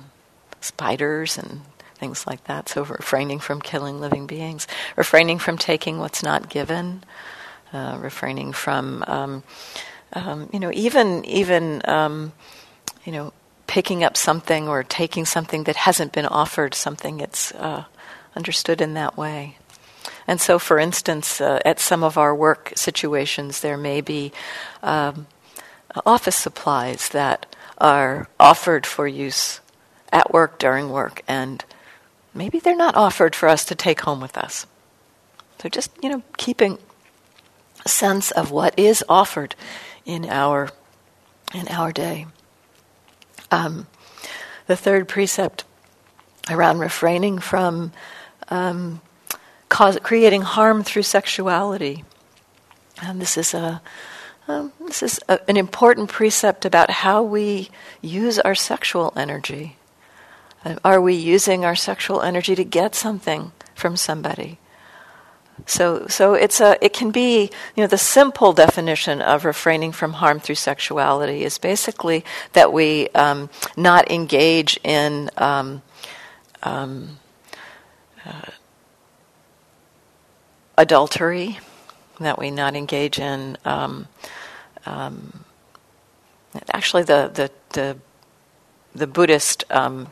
spiders 0.60 1.36
and 1.36 1.62
things 1.94 2.26
like 2.26 2.44
that. 2.44 2.68
So 2.68 2.84
refraining 2.84 3.38
from 3.40 3.60
killing 3.60 4.00
living 4.00 4.26
beings, 4.26 4.66
refraining 4.96 5.38
from 5.38 5.58
taking 5.58 5.98
what's 5.98 6.22
not 6.22 6.48
given, 6.48 7.02
uh, 7.72 7.98
refraining 8.00 8.52
from, 8.52 9.04
um, 9.06 9.42
um, 10.14 10.49
you 10.52 10.61
know, 10.61 10.71
even 10.73 11.25
even 11.25 11.83
um, 11.85 12.33
you 13.04 13.12
know, 13.12 13.33
picking 13.66 14.04
up 14.04 14.16
something 14.16 14.68
or 14.68 14.83
taking 14.83 15.25
something 15.25 15.64
that 15.64 15.76
hasn't 15.76 16.12
been 16.12 16.26
offered, 16.26 16.75
something 16.75 17.21
it's 17.21 17.52
uh, 17.52 17.85
understood 18.37 18.80
in 18.80 18.94
that 18.94 19.16
way. 19.16 19.56
And 20.26 20.40
so, 20.40 20.59
for 20.59 20.78
instance, 20.78 21.40
uh, 21.40 21.61
at 21.64 21.80
some 21.80 22.02
of 22.02 22.16
our 22.16 22.35
work 22.35 22.73
situations, 22.75 23.61
there 23.61 23.76
may 23.76 24.00
be 24.00 24.33
um, 24.83 25.26
office 26.06 26.37
supplies 26.37 27.11
that 27.11 27.47
are 27.78 28.28
offered 28.40 28.87
for 28.87 29.06
use 29.06 29.61
at 30.12 30.33
work 30.33 30.59
during 30.59 30.90
work, 30.90 31.23
and 31.28 31.64
maybe 32.33 32.59
they're 32.59 32.76
not 32.76 32.97
offered 32.97 33.35
for 33.35 33.49
us 33.49 33.64
to 33.66 33.75
take 33.75 34.02
home 34.02 34.21
with 34.21 34.37
us. 34.37 34.66
So 35.61 35.68
just, 35.68 35.90
you 36.02 36.09
know, 36.09 36.23
keeping 36.37 36.78
a 37.85 37.88
sense 37.88 38.30
of 38.30 38.50
what 38.50 38.78
is 38.78 39.04
offered 39.09 39.54
in 40.04 40.28
our 40.28 40.70
in 41.54 41.68
our 41.68 41.92
day. 41.92 42.26
Um, 43.50 43.87
the 44.66 44.76
third 44.76 45.08
precept 45.08 45.64
around 46.50 46.78
refraining 46.78 47.38
from 47.38 47.92
um, 48.49 49.00
cause, 49.68 49.99
creating 50.02 50.42
harm 50.42 50.82
through 50.82 51.02
sexuality. 51.02 52.04
And 53.02 53.20
this 53.20 53.37
is 53.37 53.54
a 53.54 53.80
um, 54.46 54.73
this 54.80 55.02
is 55.02 55.20
a, 55.28 55.38
an 55.49 55.56
important 55.56 56.11
precept 56.11 56.64
about 56.64 56.90
how 56.90 57.23
we 57.23 57.70
use 58.02 58.38
our 58.38 58.54
sexual 58.54 59.12
energy. 59.16 59.76
Uh, 60.64 60.76
are 60.84 61.00
we 61.00 61.14
using 61.14 61.64
our 61.64 61.75
sexual 61.75 62.20
energy 62.20 62.54
to 62.54 62.64
get 62.64 62.94
something 62.94 63.52
from 63.75 63.96
somebody? 63.96 64.58
So, 65.66 66.06
so 66.08 66.34
it's 66.34 66.61
a, 66.61 66.76
it 66.84 66.92
can 66.92 67.11
be, 67.11 67.50
you 67.75 67.82
know, 67.82 67.87
the 67.87 67.99
simple 67.99 68.52
definition 68.52 69.23
of 69.23 69.44
refraining 69.44 69.92
from 69.92 70.14
harm 70.14 70.40
through 70.40 70.56
sexuality 70.56 71.44
is 71.44 71.58
basically 71.58 72.25
that 72.52 72.73
we 72.73 73.08
um, 73.11 73.49
not 73.76 74.11
engage 74.11 74.78
in 74.84 75.30
um, 75.38 75.82
um, 76.62 77.18
uh, 78.26 78.50
adultery, 80.76 81.58
that 82.20 82.38
we 82.38 82.50
not 82.50 82.75
engage 82.76 83.18
in. 83.18 83.56
Um, 83.64 84.08
um, 84.87 85.44
actually, 86.73 87.04
the 87.04 87.30
the 87.32 87.50
the, 87.70 87.96
the 88.94 89.06
Buddhist 89.06 89.64
um, 89.70 90.08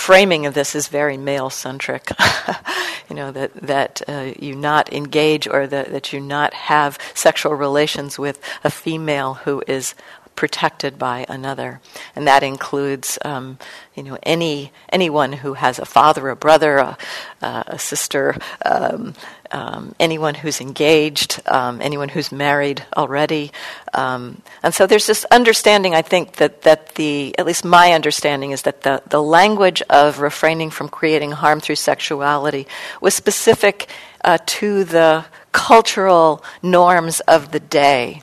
framing 0.00 0.46
of 0.46 0.54
this 0.54 0.74
is 0.74 0.88
very 0.88 1.18
male 1.18 1.50
centric. 1.50 2.10
you 3.10 3.14
know 3.14 3.30
that 3.30 3.52
that 3.54 4.00
uh, 4.08 4.32
you 4.38 4.56
not 4.56 4.90
engage 4.92 5.46
or 5.46 5.66
that 5.66 5.92
that 5.92 6.12
you 6.12 6.18
not 6.18 6.54
have 6.54 6.98
sexual 7.12 7.54
relations 7.54 8.18
with 8.18 8.40
a 8.64 8.70
female 8.70 9.34
who 9.34 9.62
is 9.66 9.94
protected 10.36 10.98
by 10.98 11.26
another, 11.28 11.80
and 12.16 12.26
that 12.26 12.42
includes 12.42 13.18
um, 13.26 13.58
you 13.94 14.02
know 14.02 14.16
any 14.22 14.72
anyone 14.88 15.34
who 15.34 15.52
has 15.52 15.78
a 15.78 15.84
father, 15.84 16.30
a 16.30 16.36
brother, 16.36 16.78
a, 16.78 16.96
a 17.42 17.78
sister, 17.78 18.38
um, 18.64 19.14
um, 19.52 19.94
anyone 19.98 20.34
who's 20.34 20.60
engaged, 20.60 21.40
um, 21.46 21.80
anyone 21.80 22.08
who's 22.08 22.30
married 22.30 22.84
already, 22.96 23.52
um, 23.94 24.42
and 24.62 24.74
so 24.74 24.86
there's 24.86 25.06
this 25.06 25.24
understanding. 25.30 25.94
I 25.94 26.02
think 26.02 26.36
that 26.36 26.62
that 26.62 26.94
the 26.94 27.34
at 27.38 27.46
least 27.46 27.64
my 27.64 27.92
understanding 27.92 28.50
is 28.50 28.62
that 28.62 28.82
the 28.82 29.02
the 29.08 29.22
language 29.22 29.82
of 29.90 30.20
refraining 30.20 30.70
from 30.70 30.88
creating 30.88 31.32
harm 31.32 31.60
through 31.60 31.76
sexuality 31.76 32.66
was 33.00 33.14
specific 33.14 33.88
uh, 34.24 34.38
to 34.46 34.84
the 34.84 35.24
cultural 35.52 36.44
norms 36.62 37.20
of 37.20 37.50
the 37.52 37.60
day 37.60 38.22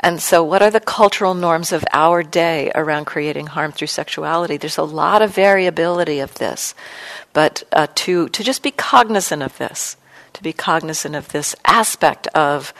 and 0.00 0.20
so, 0.20 0.42
what 0.42 0.62
are 0.62 0.70
the 0.70 0.80
cultural 0.80 1.34
norms 1.34 1.72
of 1.72 1.84
our 1.92 2.22
day 2.22 2.70
around 2.74 3.06
creating 3.06 3.46
harm 3.46 3.72
through 3.72 3.88
sexuality? 3.88 4.56
There's 4.56 4.78
a 4.78 4.82
lot 4.82 5.22
of 5.22 5.34
variability 5.34 6.20
of 6.20 6.34
this, 6.34 6.74
but 7.32 7.62
uh, 7.72 7.86
to 7.96 8.28
to 8.28 8.44
just 8.44 8.62
be 8.62 8.70
cognizant 8.70 9.42
of 9.42 9.56
this, 9.58 9.96
to 10.36 10.42
be 10.42 10.52
cognizant 10.52 11.14
of 11.16 11.28
this 11.28 11.56
aspect 11.64 12.26
of 12.28 12.72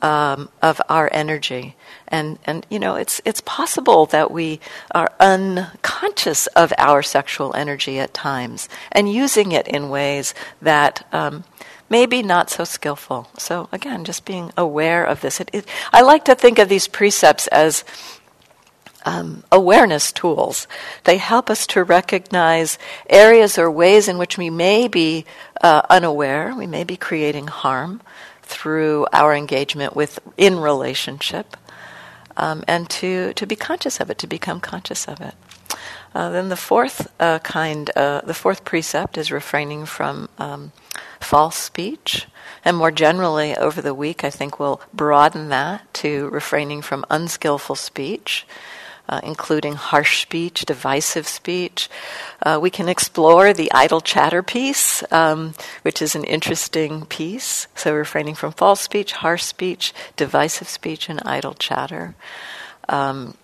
um, 0.00 0.48
of 0.60 0.80
our 0.88 1.08
energy, 1.12 1.76
and 2.08 2.38
and 2.44 2.66
you 2.68 2.80
know, 2.80 2.96
it's 2.96 3.20
it's 3.24 3.40
possible 3.42 4.06
that 4.06 4.32
we 4.32 4.58
are 4.92 5.12
unconscious 5.20 6.48
of 6.48 6.72
our 6.76 7.02
sexual 7.02 7.54
energy 7.54 8.00
at 8.00 8.12
times 8.12 8.68
and 8.90 9.12
using 9.12 9.52
it 9.52 9.68
in 9.68 9.88
ways 9.88 10.34
that. 10.60 11.06
Um, 11.12 11.44
maybe 11.88 12.22
not 12.22 12.48
so 12.48 12.64
skillful. 12.64 13.28
So, 13.36 13.68
again, 13.70 14.04
just 14.04 14.24
being 14.24 14.50
aware 14.56 15.04
of 15.04 15.20
this. 15.20 15.40
It, 15.40 15.50
it, 15.52 15.66
I 15.92 16.00
like 16.00 16.24
to 16.24 16.34
think 16.34 16.58
of 16.58 16.70
these 16.70 16.88
precepts 16.88 17.48
as 17.48 17.84
um, 19.04 19.44
awareness 19.52 20.12
tools. 20.12 20.66
They 21.04 21.18
help 21.18 21.50
us 21.50 21.66
to 21.68 21.84
recognize 21.84 22.78
areas 23.08 23.58
or 23.58 23.70
ways 23.70 24.08
in 24.08 24.18
which 24.18 24.38
we 24.38 24.50
may 24.50 24.88
be 24.88 25.26
uh, 25.62 25.82
unaware, 25.88 26.54
we 26.54 26.66
may 26.66 26.84
be 26.84 26.96
creating 26.96 27.46
harm 27.46 28.00
through 28.42 29.06
our 29.12 29.34
engagement 29.34 29.96
with 29.96 30.18
in 30.36 30.58
relationship, 30.58 31.56
um, 32.36 32.64
and 32.66 32.88
to, 32.90 33.32
to 33.34 33.46
be 33.46 33.56
conscious 33.56 34.00
of 34.00 34.10
it, 34.10 34.18
to 34.18 34.26
become 34.26 34.60
conscious 34.60 35.06
of 35.06 35.20
it. 35.20 35.34
Uh, 36.14 36.30
then 36.30 36.48
the 36.48 36.56
fourth 36.56 37.10
uh, 37.18 37.38
kind, 37.38 37.90
uh, 37.96 38.20
the 38.22 38.34
fourth 38.34 38.64
precept 38.64 39.16
is 39.16 39.32
refraining 39.32 39.86
from 39.86 40.28
um, 40.38 40.72
false 41.20 41.56
speech. 41.56 42.26
And 42.64 42.76
more 42.76 42.90
generally, 42.90 43.56
over 43.56 43.80
the 43.80 43.94
week, 43.94 44.22
I 44.22 44.30
think 44.30 44.58
we'll 44.58 44.80
broaden 44.92 45.48
that 45.48 45.92
to 45.94 46.28
refraining 46.28 46.82
from 46.82 47.06
unskillful 47.10 47.76
speech, 47.76 48.46
uh, 49.08 49.20
including 49.22 49.74
harsh 49.74 50.22
speech, 50.22 50.64
divisive 50.64 51.26
speech. 51.28 51.88
Uh, 52.42 52.58
we 52.60 52.70
can 52.70 52.88
explore 52.88 53.52
the 53.52 53.70
idle 53.72 54.00
chatter 54.00 54.42
piece, 54.42 55.02
um, 55.12 55.54
which 55.82 56.00
is 56.00 56.14
an 56.14 56.24
interesting 56.24 57.04
piece. 57.06 57.66
So, 57.74 57.94
refraining 57.94 58.34
from 58.34 58.52
false 58.52 58.80
speech, 58.80 59.12
harsh 59.12 59.42
speech, 59.42 59.92
divisive 60.16 60.68
speech, 60.68 61.08
and 61.08 61.20
idle 61.24 61.54
chatter. 61.54 62.14
Um, 62.88 63.36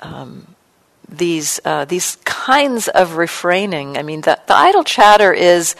um, 0.00 0.54
these 1.08 1.60
uh, 1.64 1.84
these 1.84 2.16
kinds 2.24 2.88
of 2.88 3.16
refraining. 3.16 3.96
I 3.96 4.02
mean, 4.02 4.22
the, 4.22 4.38
the 4.46 4.56
idle 4.56 4.84
chatter 4.84 5.32
is 5.32 5.76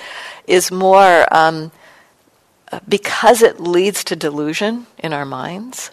is 0.47 0.71
more 0.71 1.27
um, 1.35 1.73
because 2.89 3.43
it 3.43 3.61
leads 3.61 4.05
to 4.05 4.17
delusion 4.17 4.87
in 4.99 5.13
our 5.13 5.25
minds, 5.25 5.91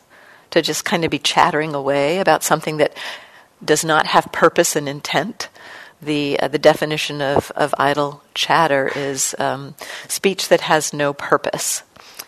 to 0.53 0.61
just 0.61 0.85
kind 0.85 1.03
of 1.03 1.09
be 1.09 1.17
chattering 1.17 1.73
away 1.73 2.19
about 2.19 2.43
something 2.43 2.77
that 2.77 2.95
does 3.65 3.83
not 3.83 4.05
have 4.05 4.31
purpose 4.31 4.75
and 4.75 4.87
intent. 4.87 5.49
The, 5.99 6.39
uh, 6.39 6.47
the 6.47 6.59
definition 6.59 7.21
of, 7.21 7.51
of 7.55 7.73
idle 7.79 8.21
chatter 8.35 8.91
is 8.95 9.35
um, 9.39 9.73
speech 10.07 10.49
that 10.49 10.61
has 10.61 10.93
no 10.93 11.11
purpose. 11.11 11.81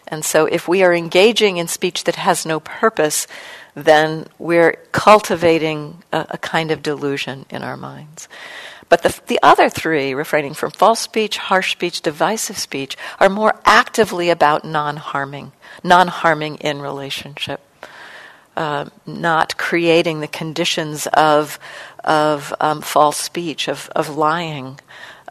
And 0.08 0.24
so, 0.24 0.46
if 0.46 0.68
we 0.68 0.82
are 0.84 0.94
engaging 0.94 1.58
in 1.58 1.68
speech 1.68 2.04
that 2.06 2.16
has 2.16 2.46
no 2.46 2.60
purpose, 2.60 3.28
then 3.76 4.28
we're 4.40 4.74
cultivating 4.92 6.04
a, 6.12 6.26
a 6.32 6.38
kind 6.38 6.72
of 6.72 6.82
delusion 6.82 7.46
in 7.50 7.64
our 7.64 7.76
minds. 7.78 8.28
But 8.88 9.02
the, 9.02 9.20
the 9.28 9.40
other 9.42 9.70
three, 9.70 10.14
refraining 10.14 10.54
from 10.54 10.72
false 10.72 11.00
speech, 11.00 11.38
harsh 11.38 11.72
speech, 11.72 12.02
divisive 12.02 12.58
speech, 12.58 12.96
are 13.20 13.30
more 13.30 13.60
actively 13.66 14.30
about 14.30 14.64
non 14.64 14.98
harming, 14.98 15.52
non 15.84 16.08
harming 16.08 16.58
in 16.58 16.82
relationship, 16.82 17.62
uh, 18.56 18.86
not 19.06 19.58
creating 19.58 20.20
the 20.20 20.28
conditions 20.28 21.08
of, 21.14 21.60
of 22.04 22.54
um, 22.60 22.82
false 22.82 23.18
speech, 23.18 23.68
of, 23.68 23.90
of 23.96 24.16
lying. 24.16 24.80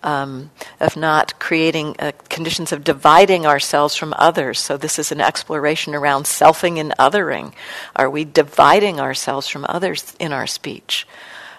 Um, 0.02 0.50
of 0.80 0.98
not 0.98 1.38
creating 1.38 1.96
uh, 1.98 2.12
conditions 2.28 2.72
of 2.72 2.84
dividing 2.84 3.46
ourselves 3.46 3.96
from 3.96 4.12
others. 4.18 4.58
So, 4.58 4.76
this 4.76 4.98
is 4.98 5.10
an 5.10 5.22
exploration 5.22 5.94
around 5.94 6.24
selfing 6.24 6.78
and 6.78 6.92
othering. 6.98 7.54
Are 7.96 8.10
we 8.10 8.26
dividing 8.26 9.00
ourselves 9.00 9.48
from 9.48 9.64
others 9.66 10.14
in 10.20 10.30
our 10.30 10.46
speech? 10.46 11.06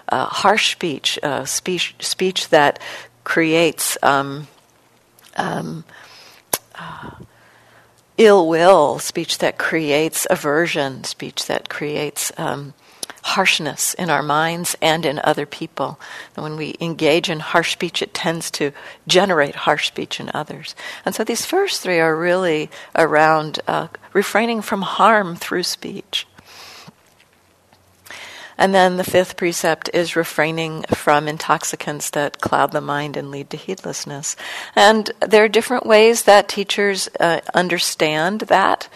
uh, 0.08 0.26
harsh 0.26 0.72
speech, 0.72 1.18
uh, 1.22 1.44
speech, 1.44 1.94
speech 2.00 2.48
that 2.50 2.78
creates 3.24 3.98
um, 4.02 4.46
um, 5.36 5.84
uh, 6.74 7.10
ill 8.18 8.48
will, 8.48 8.98
speech 8.98 9.38
that 9.38 9.58
creates 9.58 10.26
aversion, 10.30 11.04
speech 11.04 11.46
that 11.46 11.68
creates 11.68 12.32
um, 12.38 12.74
harshness 13.22 13.94
in 13.94 14.08
our 14.08 14.22
minds 14.22 14.76
and 14.80 15.04
in 15.04 15.20
other 15.24 15.46
people. 15.46 15.98
And 16.36 16.44
when 16.44 16.56
we 16.56 16.76
engage 16.80 17.28
in 17.28 17.40
harsh 17.40 17.72
speech, 17.72 18.00
it 18.00 18.14
tends 18.14 18.50
to 18.52 18.72
generate 19.08 19.56
harsh 19.56 19.88
speech 19.88 20.20
in 20.20 20.30
others. 20.32 20.76
And 21.04 21.14
so 21.14 21.24
these 21.24 21.44
first 21.44 21.82
three 21.82 21.98
are 21.98 22.16
really 22.16 22.70
around 22.94 23.58
uh, 23.66 23.88
refraining 24.12 24.62
from 24.62 24.82
harm 24.82 25.34
through 25.34 25.64
speech. 25.64 26.26
And 28.58 28.74
then 28.74 28.96
the 28.96 29.04
fifth 29.04 29.36
precept 29.36 29.90
is 29.92 30.16
refraining 30.16 30.84
from 30.94 31.28
intoxicants 31.28 32.10
that 32.10 32.40
cloud 32.40 32.72
the 32.72 32.80
mind 32.80 33.16
and 33.16 33.30
lead 33.30 33.50
to 33.50 33.56
heedlessness. 33.56 34.36
And 34.74 35.10
there 35.20 35.44
are 35.44 35.48
different 35.48 35.86
ways 35.86 36.22
that 36.22 36.48
teachers 36.48 37.08
uh, 37.20 37.40
understand 37.54 38.40
that 38.42 38.88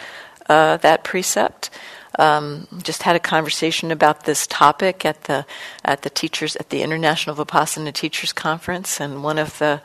uh, 0.48 0.76
that 0.78 1.04
precept. 1.04 1.70
Um, 2.18 2.66
just 2.82 3.04
had 3.04 3.14
a 3.14 3.20
conversation 3.20 3.92
about 3.92 4.24
this 4.24 4.46
topic 4.48 5.04
at 5.04 5.24
the 5.24 5.46
at 5.84 6.02
the 6.02 6.10
teachers 6.10 6.56
at 6.56 6.70
the 6.70 6.82
International 6.82 7.36
Vipassana 7.36 7.92
Teachers 7.92 8.32
Conference, 8.32 9.00
and 9.00 9.22
one 9.22 9.38
of 9.38 9.56
the 9.58 9.80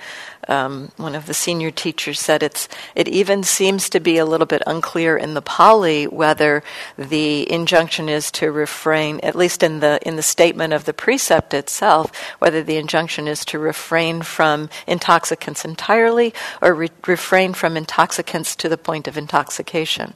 um, 0.48 0.92
one 0.98 1.16
of 1.16 1.26
the 1.26 1.34
senior 1.34 1.72
teachers 1.72 2.20
said 2.20 2.44
it's 2.44 2.68
it 2.96 3.08
even 3.08 3.44
seems 3.44 3.90
to 3.90 4.00
be 4.00 4.18
a 4.18 4.26
little 4.26 4.46
bit 4.46 4.62
unclear 4.68 5.18
in 5.18 5.34
the 5.34 5.42
Pali 5.42 6.06
whether 6.06 6.64
the 6.98 7.52
injunction 7.52 8.10
is 8.10 8.32
to 8.32 8.52
refrain, 8.52 9.20
at 9.22 9.36
least 9.36 9.64
in 9.64 9.80
the 9.80 10.00
in 10.08 10.16
the 10.16 10.22
statement 10.22 10.74
of 10.74 10.86
the 10.86 10.94
precept 10.94 11.54
itself, 11.54 12.12
whether 12.40 12.64
the 12.64 12.78
injunction 12.78 13.28
is 13.28 13.46
to 13.46 13.60
refrain 13.60 14.22
from 14.22 14.70
intoxicants 14.88 15.66
entirely 15.66 16.34
or 16.62 16.74
re- 16.74 16.90
refrain 17.08 17.54
from 17.54 17.78
intoxicants 17.78 18.56
to 18.56 18.70
the 18.70 18.78
point 18.78 19.08
of 19.08 19.18
intoxication. 19.18 20.14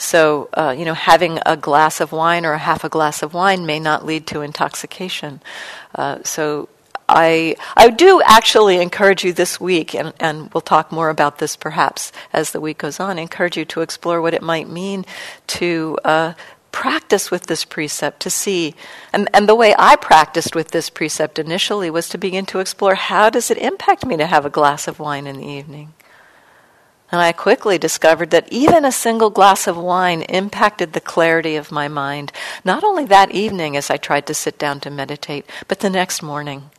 So, 0.00 0.48
uh, 0.54 0.74
you 0.76 0.86
know, 0.86 0.94
having 0.94 1.40
a 1.44 1.58
glass 1.58 2.00
of 2.00 2.10
wine 2.10 2.46
or 2.46 2.52
a 2.52 2.58
half 2.58 2.84
a 2.84 2.88
glass 2.88 3.22
of 3.22 3.34
wine 3.34 3.66
may 3.66 3.78
not 3.78 4.06
lead 4.06 4.26
to 4.28 4.40
intoxication. 4.40 5.42
Uh, 5.94 6.20
so, 6.24 6.70
I, 7.10 7.56
I 7.76 7.90
do 7.90 8.22
actually 8.24 8.80
encourage 8.80 9.24
you 9.24 9.32
this 9.32 9.60
week, 9.60 9.94
and, 9.94 10.12
and 10.20 10.52
we'll 10.54 10.60
talk 10.60 10.92
more 10.92 11.10
about 11.10 11.38
this 11.38 11.56
perhaps 11.56 12.12
as 12.32 12.52
the 12.52 12.60
week 12.60 12.78
goes 12.78 13.00
on, 13.00 13.18
encourage 13.18 13.56
you 13.56 13.64
to 13.66 13.80
explore 13.80 14.22
what 14.22 14.34
it 14.34 14.42
might 14.42 14.68
mean 14.68 15.04
to 15.48 15.98
uh, 16.04 16.34
practice 16.72 17.30
with 17.30 17.46
this 17.46 17.64
precept 17.64 18.20
to 18.20 18.30
see. 18.30 18.74
And, 19.12 19.28
and 19.34 19.48
the 19.48 19.54
way 19.54 19.74
i 19.78 19.96
practiced 19.96 20.54
with 20.54 20.70
this 20.70 20.88
precept 20.88 21.38
initially 21.38 21.90
was 21.90 22.08
to 22.10 22.18
begin 22.18 22.46
to 22.46 22.60
explore 22.60 22.94
how 22.94 23.28
does 23.28 23.50
it 23.50 23.58
impact 23.58 24.06
me 24.06 24.16
to 24.16 24.26
have 24.26 24.46
a 24.46 24.50
glass 24.50 24.86
of 24.86 25.00
wine 25.00 25.26
in 25.26 25.38
the 25.38 25.46
evening. 25.46 25.94
And 27.10 27.20
i 27.20 27.32
quickly 27.32 27.76
discovered 27.76 28.30
that 28.30 28.52
even 28.52 28.84
a 28.84 28.92
single 28.92 29.30
glass 29.30 29.66
of 29.66 29.76
wine 29.76 30.22
impacted 30.22 30.92
the 30.92 31.00
clarity 31.00 31.56
of 31.56 31.72
my 31.72 31.88
mind. 31.88 32.30
Not 32.64 32.84
only 32.84 33.04
that 33.06 33.32
evening 33.32 33.76
as 33.76 33.90
i 33.90 33.96
tried 33.96 34.26
to 34.28 34.34
sit 34.34 34.58
down 34.58 34.78
to 34.80 34.90
meditate 34.90 35.44
but 35.66 35.80
the 35.80 35.90
next 35.90 36.22
morning 36.22 36.70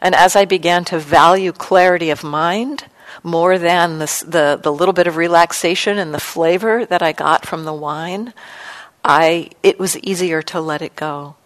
and 0.00 0.14
as 0.14 0.36
i 0.36 0.44
began 0.44 0.84
to 0.84 0.98
value 0.98 1.52
clarity 1.52 2.10
of 2.10 2.22
mind 2.24 2.84
more 3.22 3.58
than 3.58 3.98
the, 3.98 4.58
the, 4.62 4.72
little 4.72 4.92
bit 4.92 5.06
of 5.06 5.16
relaxation 5.16 5.98
and 5.98 6.12
the 6.14 6.20
flavor 6.20 6.86
that 6.86 7.02
I 7.02 7.12
got 7.12 7.46
from 7.46 7.64
the 7.64 7.74
wine, 7.74 8.32
I, 9.04 9.50
it 9.62 9.78
was 9.78 9.98
easier 9.98 10.42
to 10.42 10.60
let 10.60 10.82
it 10.82 10.96
go. 10.96 11.36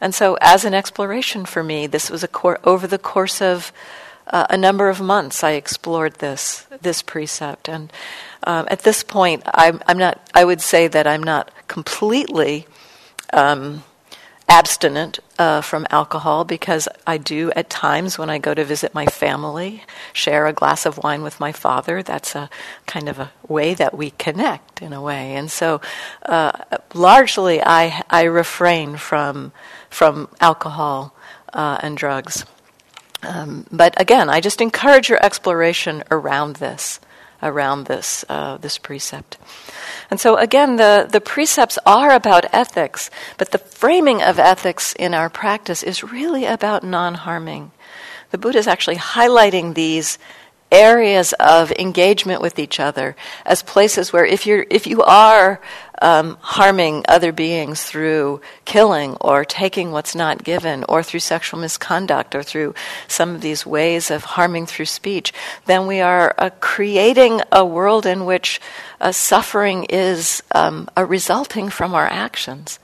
And 0.00 0.14
so, 0.14 0.36
as 0.40 0.64
an 0.64 0.74
exploration 0.74 1.44
for 1.44 1.62
me, 1.62 1.86
this 1.86 2.10
was 2.10 2.24
a 2.24 2.28
cor- 2.28 2.58
over 2.64 2.86
the 2.86 2.98
course 2.98 3.40
of 3.40 3.72
uh, 4.26 4.46
a 4.50 4.56
number 4.56 4.88
of 4.88 5.00
months. 5.00 5.44
I 5.44 5.52
explored 5.52 6.14
this 6.16 6.66
this 6.80 7.02
precept, 7.02 7.68
and 7.68 7.92
um, 8.42 8.66
at 8.68 8.80
this 8.80 9.04
point, 9.04 9.42
I'm, 9.46 9.80
I'm, 9.86 9.98
not. 9.98 10.20
I 10.34 10.44
would 10.44 10.60
say 10.60 10.88
that 10.88 11.06
I'm 11.06 11.22
not 11.22 11.52
completely 11.68 12.66
um, 13.32 13.84
abstinent 14.52 15.18
uh, 15.38 15.62
from 15.62 15.86
alcohol 15.88 16.44
because 16.44 16.86
I 17.06 17.16
do 17.16 17.50
at 17.56 17.70
times 17.70 18.18
when 18.18 18.28
I 18.28 18.36
go 18.36 18.52
to 18.52 18.64
visit 18.66 18.92
my 18.92 19.06
family 19.06 19.82
share 20.12 20.46
a 20.46 20.52
glass 20.52 20.84
of 20.84 20.98
wine 20.98 21.22
with 21.22 21.40
my 21.40 21.52
father. 21.52 22.02
That's 22.02 22.34
a 22.34 22.50
kind 22.86 23.08
of 23.08 23.18
a 23.18 23.32
way 23.48 23.72
that 23.72 23.96
we 23.96 24.10
connect 24.10 24.82
in 24.82 24.92
a 24.92 25.00
way, 25.00 25.34
and 25.36 25.50
so 25.50 25.80
uh, 26.26 26.52
largely 26.92 27.62
I 27.62 28.02
I 28.10 28.24
refrain 28.24 28.98
from 28.98 29.52
from 29.88 30.28
alcohol 30.38 31.14
uh, 31.54 31.78
and 31.80 31.96
drugs. 31.96 32.44
Um, 33.22 33.66
but 33.72 33.98
again, 33.98 34.28
I 34.28 34.40
just 34.40 34.60
encourage 34.60 35.08
your 35.08 35.24
exploration 35.24 36.04
around 36.10 36.56
this, 36.56 37.00
around 37.42 37.86
this 37.86 38.24
uh, 38.28 38.56
this 38.58 38.78
precept. 38.78 39.38
And 40.10 40.20
so, 40.20 40.36
again, 40.36 40.76
the, 40.76 41.08
the 41.10 41.20
precepts 41.20 41.78
are 41.86 42.14
about 42.14 42.44
ethics, 42.52 43.10
but 43.38 43.50
the 43.50 43.58
framing 43.58 44.22
of 44.22 44.38
ethics 44.38 44.94
in 44.98 45.14
our 45.14 45.30
practice 45.30 45.82
is 45.82 46.04
really 46.04 46.44
about 46.44 46.84
non 46.84 47.14
harming. 47.14 47.72
The 48.30 48.38
Buddha 48.38 48.58
is 48.58 48.66
actually 48.66 48.96
highlighting 48.96 49.74
these 49.74 50.18
areas 50.72 51.34
of 51.34 51.70
engagement 51.78 52.40
with 52.40 52.58
each 52.58 52.80
other 52.80 53.14
as 53.44 53.62
places 53.62 54.12
where 54.12 54.24
if 54.24 54.46
you're 54.46 54.66
if 54.70 54.86
you 54.86 55.02
are 55.02 55.60
um, 56.00 56.36
harming 56.40 57.04
other 57.08 57.30
beings 57.30 57.84
through 57.84 58.40
killing 58.64 59.14
or 59.20 59.44
taking 59.44 59.92
what's 59.92 60.16
not 60.16 60.42
given 60.42 60.84
or 60.88 61.02
through 61.02 61.20
sexual 61.20 61.60
misconduct 61.60 62.34
or 62.34 62.42
through 62.42 62.74
some 63.06 63.34
of 63.34 63.40
these 63.40 63.64
ways 63.64 64.10
of 64.10 64.24
harming 64.24 64.66
through 64.66 64.86
speech, 64.86 65.32
then 65.66 65.86
we 65.86 66.00
are 66.00 66.34
uh, 66.38 66.50
creating 66.58 67.40
a 67.52 67.64
world 67.64 68.04
in 68.04 68.24
which 68.24 68.60
uh, 69.00 69.12
suffering 69.12 69.84
is 69.84 70.42
um, 70.54 70.88
a 70.96 71.06
resulting 71.06 71.68
from 71.68 71.94
our 71.94 72.06
actions. 72.06 72.80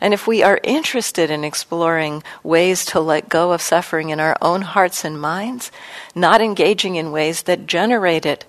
And 0.00 0.14
if 0.14 0.26
we 0.26 0.42
are 0.42 0.60
interested 0.62 1.30
in 1.30 1.44
exploring 1.44 2.22
ways 2.42 2.84
to 2.86 3.00
let 3.00 3.28
go 3.28 3.52
of 3.52 3.60
suffering 3.60 4.10
in 4.10 4.18
our 4.18 4.36
own 4.40 4.62
hearts 4.62 5.04
and 5.04 5.20
minds, 5.20 5.70
not 6.14 6.40
engaging 6.40 6.96
in 6.96 7.12
ways 7.12 7.42
that 7.42 7.66
generate 7.66 8.24
it 8.24 8.46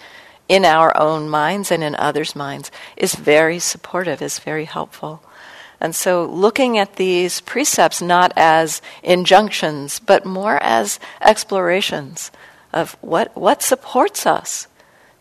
in 0.47 0.63
our 0.63 0.95
own 0.97 1.29
minds 1.29 1.71
and 1.71 1.83
in 1.83 1.95
others' 1.95 2.35
minds, 2.35 2.71
is 2.95 3.15
very 3.15 3.59
supportive, 3.59 4.21
is 4.21 4.39
very 4.39 4.65
helpful. 4.65 5.23
And 5.81 5.95
so, 5.95 6.25
looking 6.25 6.77
at 6.77 6.97
these 6.97 7.41
precepts 7.41 8.01
not 8.01 8.31
as 8.35 8.81
injunctions, 9.01 9.99
but 9.99 10.25
more 10.25 10.61
as 10.61 10.99
explorations 11.21 12.31
of 12.71 12.95
what, 13.01 13.35
what 13.35 13.63
supports 13.63 14.25
us 14.25 14.67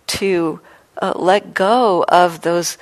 to 0.06 0.60
uh, 1.00 1.14
let 1.16 1.54
go 1.54 2.04
of 2.08 2.42
those 2.42 2.76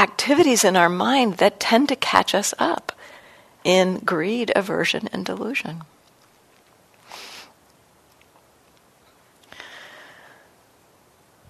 activities 0.00 0.64
in 0.64 0.76
our 0.76 0.88
mind 0.88 1.34
that 1.34 1.60
tend 1.60 1.86
to 1.90 1.94
catch 1.94 2.34
us 2.34 2.54
up 2.58 2.92
in 3.62 3.98
greed, 3.98 4.50
aversion, 4.56 5.06
and 5.12 5.26
delusion. 5.26 5.82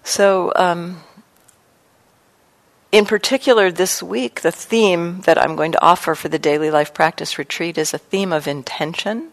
So, 0.03 0.51
um, 0.57 1.01
in 2.91 3.05
particular, 3.05 3.71
this 3.71 4.03
week, 4.03 4.41
the 4.41 4.51
theme 4.51 5.21
that 5.21 5.37
I'm 5.37 5.55
going 5.55 5.71
to 5.71 5.81
offer 5.81 6.13
for 6.13 6.27
the 6.27 6.37
Daily 6.37 6.69
Life 6.69 6.93
Practice 6.93 7.37
Retreat 7.37 7.77
is 7.77 7.93
a 7.93 7.97
theme 7.97 8.33
of 8.33 8.49
intention. 8.49 9.29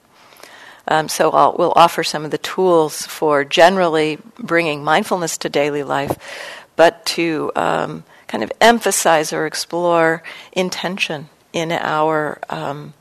Um, 0.87 1.09
so, 1.09 1.33
I'll, 1.33 1.57
we'll 1.59 1.73
offer 1.75 2.05
some 2.05 2.25
of 2.25 2.31
the 2.31 2.39
tools 2.39 3.05
for 3.05 3.45
generally 3.45 4.19
bringing 4.39 4.85
mindfulness 4.85 5.39
to 5.39 5.49
daily 5.49 5.83
life, 5.83 6.17
but 6.77 7.05
to 7.07 7.51
um, 7.57 8.05
kind 8.29 8.45
of 8.45 8.53
emphasize 8.61 9.33
or 9.33 9.47
explore 9.47 10.23
intention 10.53 11.29
in 11.53 11.73
our 11.73 12.39
um, 12.49 12.95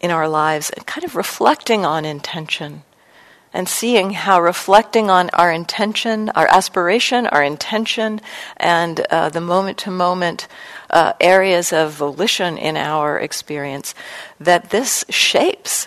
in 0.00 0.10
our 0.10 0.28
lives, 0.28 0.70
and 0.70 0.86
kind 0.86 1.04
of 1.04 1.16
reflecting 1.16 1.84
on 1.84 2.04
intention 2.04 2.82
and 3.54 3.68
seeing 3.68 4.10
how 4.10 4.40
reflecting 4.40 5.08
on 5.08 5.30
our 5.30 5.50
intention, 5.52 6.28
our 6.30 6.48
aspiration, 6.48 7.26
our 7.28 7.42
intention, 7.42 8.20
and 8.56 9.00
uh, 9.10 9.28
the 9.28 9.40
moment 9.40 9.78
to 9.78 9.90
moment 9.90 10.48
areas 11.20 11.72
of 11.72 11.92
volition 11.92 12.58
in 12.58 12.76
our 12.76 13.18
experience, 13.18 13.94
that 14.40 14.70
this 14.70 15.04
shapes 15.08 15.86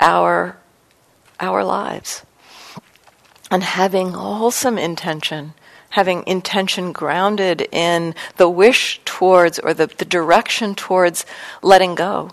our 0.00 0.56
our 1.38 1.62
lives. 1.62 2.24
And 3.50 3.62
having 3.62 4.12
wholesome 4.12 4.78
intention 4.78 5.52
having 5.94 6.26
intention 6.26 6.90
grounded 6.90 7.68
in 7.70 8.12
the 8.36 8.50
wish 8.50 9.00
towards 9.04 9.60
or 9.60 9.72
the, 9.72 9.86
the 9.86 10.04
direction 10.04 10.74
towards 10.74 11.24
letting 11.62 11.94
go, 11.94 12.32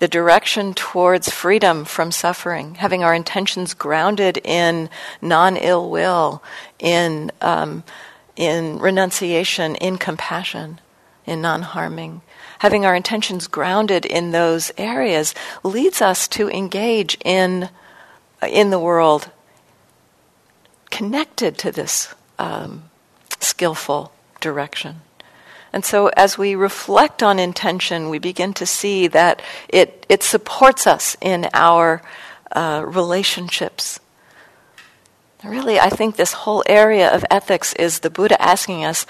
the 0.00 0.08
direction 0.08 0.74
towards 0.74 1.30
freedom 1.30 1.84
from 1.84 2.10
suffering, 2.10 2.74
having 2.74 3.04
our 3.04 3.14
intentions 3.14 3.72
grounded 3.72 4.36
in 4.38 4.90
non 5.20 5.56
ill 5.56 5.88
will, 5.90 6.42
in, 6.80 7.30
um, 7.40 7.84
in 8.34 8.80
renunciation, 8.80 9.76
in 9.76 9.96
compassion, 9.96 10.80
in 11.24 11.40
non 11.40 11.62
harming. 11.62 12.20
Having 12.58 12.84
our 12.84 12.96
intentions 12.96 13.46
grounded 13.46 14.04
in 14.04 14.32
those 14.32 14.72
areas 14.76 15.36
leads 15.62 16.02
us 16.02 16.26
to 16.26 16.50
engage 16.50 17.16
in, 17.24 17.68
in 18.42 18.70
the 18.70 18.80
world 18.80 19.30
connected 20.90 21.56
to 21.58 21.70
this 21.70 22.12
um, 22.42 22.90
skillful 23.38 24.12
direction. 24.40 25.00
And 25.72 25.84
so, 25.84 26.08
as 26.08 26.36
we 26.36 26.54
reflect 26.54 27.22
on 27.22 27.38
intention, 27.38 28.10
we 28.10 28.18
begin 28.18 28.52
to 28.54 28.66
see 28.66 29.06
that 29.08 29.40
it, 29.68 30.04
it 30.08 30.22
supports 30.22 30.86
us 30.86 31.16
in 31.20 31.48
our 31.54 32.02
uh, 32.50 32.84
relationships. 32.84 34.00
Really, 35.42 35.80
I 35.80 35.88
think 35.88 36.16
this 36.16 36.32
whole 36.32 36.62
area 36.66 37.08
of 37.12 37.24
ethics 37.30 37.72
is 37.74 38.00
the 38.00 38.10
Buddha 38.10 38.40
asking 38.40 38.84
us 38.84 39.06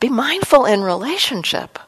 be 0.00 0.08
mindful 0.08 0.64
in 0.64 0.80
relationship. 0.80 1.78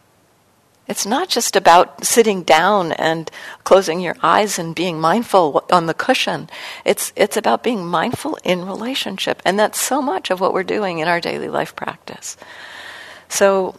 It's 0.88 1.06
not 1.06 1.28
just 1.28 1.54
about 1.54 2.04
sitting 2.04 2.42
down 2.42 2.92
and 2.92 3.30
closing 3.62 4.00
your 4.00 4.16
eyes 4.22 4.58
and 4.58 4.74
being 4.74 5.00
mindful 5.00 5.64
on 5.70 5.86
the 5.86 5.94
cushion. 5.94 6.50
It's, 6.84 7.12
it's 7.14 7.36
about 7.36 7.62
being 7.62 7.86
mindful 7.86 8.36
in 8.42 8.66
relationship. 8.66 9.40
And 9.44 9.58
that's 9.58 9.80
so 9.80 10.02
much 10.02 10.30
of 10.30 10.40
what 10.40 10.52
we're 10.52 10.64
doing 10.64 10.98
in 10.98 11.06
our 11.06 11.20
daily 11.20 11.48
life 11.48 11.76
practice. 11.76 12.36
So, 13.28 13.76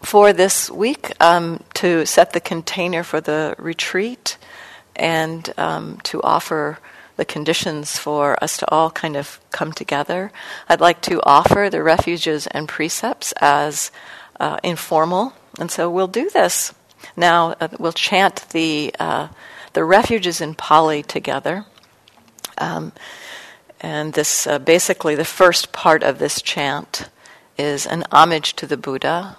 for 0.00 0.32
this 0.34 0.70
week, 0.70 1.12
um, 1.20 1.62
to 1.74 2.04
set 2.04 2.34
the 2.34 2.40
container 2.40 3.02
for 3.02 3.20
the 3.20 3.54
retreat 3.58 4.36
and 4.94 5.52
um, 5.56 5.98
to 6.04 6.22
offer 6.22 6.78
the 7.16 7.24
conditions 7.24 7.98
for 7.98 8.42
us 8.44 8.58
to 8.58 8.70
all 8.70 8.90
kind 8.90 9.16
of 9.16 9.40
come 9.50 9.72
together, 9.72 10.30
I'd 10.68 10.80
like 10.80 11.00
to 11.02 11.22
offer 11.22 11.70
the 11.70 11.82
refuges 11.82 12.46
and 12.48 12.68
precepts 12.68 13.32
as 13.40 13.90
uh, 14.38 14.58
informal 14.62 15.32
and 15.58 15.70
so 15.70 15.90
we'll 15.90 16.06
do 16.08 16.30
this. 16.30 16.74
Now 17.16 17.54
uh, 17.60 17.68
we'll 17.78 17.92
chant 17.92 18.46
the, 18.50 18.94
uh, 18.98 19.28
the 19.72 19.84
refuges 19.84 20.40
in 20.40 20.54
Pali 20.54 21.02
together. 21.02 21.64
Um, 22.58 22.92
and 23.80 24.14
this 24.14 24.46
uh, 24.46 24.58
basically 24.58 25.14
the 25.14 25.24
first 25.24 25.72
part 25.72 26.02
of 26.02 26.18
this 26.18 26.40
chant 26.42 27.08
is 27.58 27.86
an 27.86 28.04
homage 28.10 28.54
to 28.56 28.66
the 28.66 28.76
Buddha, 28.76 29.36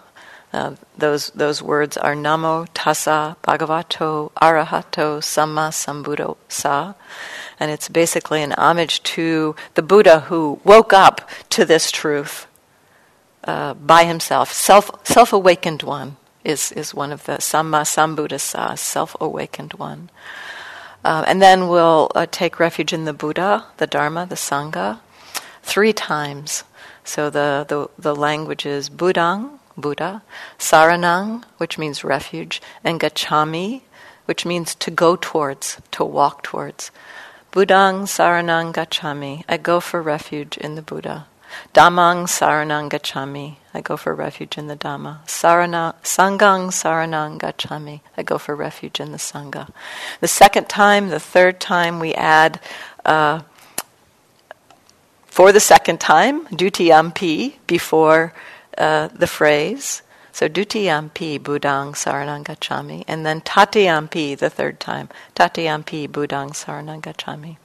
Uh, 0.55 0.75
those 0.97 1.31
those 1.35 1.61
words 1.61 1.97
are 1.97 2.15
Namo 2.15 2.65
Tassa 2.73 3.35
Bhagavato 3.43 4.31
Arahato 4.39 5.19
Samma 5.19 5.67
Sambuddhasa, 5.71 6.95
and 7.59 7.71
it's 7.71 7.89
basically 7.89 8.41
an 8.41 8.53
homage 8.53 9.03
to 9.03 9.53
the 9.73 9.81
Buddha 9.81 10.21
who 10.29 10.61
woke 10.63 10.93
up 10.93 11.27
to 11.49 11.65
this 11.65 11.91
truth 11.91 12.47
uh, 13.45 13.73
by 13.73 14.03
himself, 14.03 14.51
self 14.51 14.91
self 15.05 15.33
awakened 15.33 15.83
one 15.83 16.17
is 16.43 16.71
is 16.71 16.93
one 16.93 17.11
of 17.11 17.25
the 17.25 17.33
Samma 17.33 17.83
Sambuddhasa, 17.83 18.77
self 18.77 19.15
awakened 19.19 19.73
one. 19.73 20.09
Uh, 21.05 21.23
and 21.27 21.39
then 21.39 21.67
we'll 21.67 22.11
uh, 22.15 22.25
take 22.31 22.59
refuge 22.59 22.91
in 22.91 23.05
the 23.05 23.13
Buddha, 23.13 23.65
the 23.77 23.85
Dharma, 23.85 24.25
the 24.25 24.33
Sangha, 24.33 24.99
three 25.61 25.93
times. 25.93 26.63
So 27.03 27.29
the, 27.29 27.63
the, 27.69 27.87
the 28.01 28.15
language 28.15 28.65
is 28.65 28.89
Buddhang, 28.89 29.59
Buddha, 29.77 30.23
Saranang, 30.57 31.43
which 31.57 31.77
means 31.77 32.03
refuge, 32.03 32.59
and 32.83 32.99
Gacchami, 32.99 33.81
which 34.25 34.47
means 34.47 34.73
to 34.73 34.89
go 34.89 35.15
towards, 35.15 35.79
to 35.91 36.03
walk 36.03 36.41
towards. 36.41 36.89
Buddhang 37.51 38.05
Saranang 38.07 38.73
Gacchami, 38.73 39.43
I 39.47 39.57
go 39.57 39.79
for 39.79 40.01
refuge 40.01 40.57
in 40.57 40.73
the 40.73 40.81
Buddha. 40.81 41.27
Dhammang 41.73 42.25
Saranang 42.25 42.89
Gacchami, 42.89 43.57
I 43.73 43.81
go 43.81 43.97
for 43.97 44.13
refuge 44.15 44.57
in 44.57 44.67
the 44.67 44.75
Dhamma. 44.75 45.25
Sarana, 45.25 45.95
Sanghang 46.03 46.69
Saranang 46.69 47.37
Gacchami, 47.37 48.01
I 48.17 48.23
go 48.23 48.37
for 48.37 48.55
refuge 48.55 48.99
in 48.99 49.11
the 49.11 49.17
Sangha. 49.17 49.71
The 50.21 50.27
second 50.27 50.69
time, 50.69 51.09
the 51.09 51.19
third 51.19 51.59
time, 51.59 51.99
we 51.99 52.13
add, 52.13 52.59
uh, 53.03 53.41
for 55.25 55.51
the 55.51 55.59
second 55.59 55.99
time, 55.99 56.45
Dutiyampi 56.47 57.55
before 57.67 58.33
uh, 58.77 59.09
the 59.09 59.27
phrase. 59.27 60.01
So 60.31 60.49
Dutiyampi 60.49 61.39
Buddhang 61.39 61.93
Saranang 61.93 62.43
Gacchami. 62.43 63.05
And 63.07 63.25
then 63.25 63.39
Tatiyampi 63.39 64.37
the 64.37 64.49
third 64.49 64.81
time. 64.81 65.07
Tatiyampi 65.33 66.09
Buddhang 66.09 66.51
Saranang 66.51 67.01
Gacchami. 67.01 67.55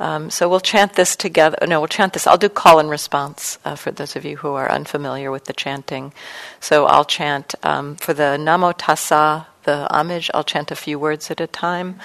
Um, 0.00 0.30
so 0.30 0.48
we'll 0.48 0.60
chant 0.60 0.94
this 0.94 1.16
together. 1.16 1.56
No, 1.66 1.80
we'll 1.80 1.88
chant 1.88 2.12
this. 2.12 2.26
I'll 2.26 2.38
do 2.38 2.48
call 2.48 2.78
and 2.78 2.90
response 2.90 3.58
uh, 3.64 3.76
for 3.76 3.90
those 3.90 4.16
of 4.16 4.24
you 4.24 4.38
who 4.38 4.54
are 4.54 4.70
unfamiliar 4.70 5.30
with 5.30 5.44
the 5.44 5.52
chanting. 5.52 6.12
So 6.60 6.86
I'll 6.86 7.04
chant 7.04 7.54
um, 7.62 7.96
for 7.96 8.14
the 8.14 8.36
Namo 8.38 8.76
Tassa, 8.76 9.46
the 9.64 9.86
homage. 9.94 10.30
I'll 10.34 10.44
chant 10.44 10.70
a 10.70 10.76
few 10.76 10.98
words 10.98 11.30
at 11.30 11.40
a 11.40 11.46
time. 11.46 12.00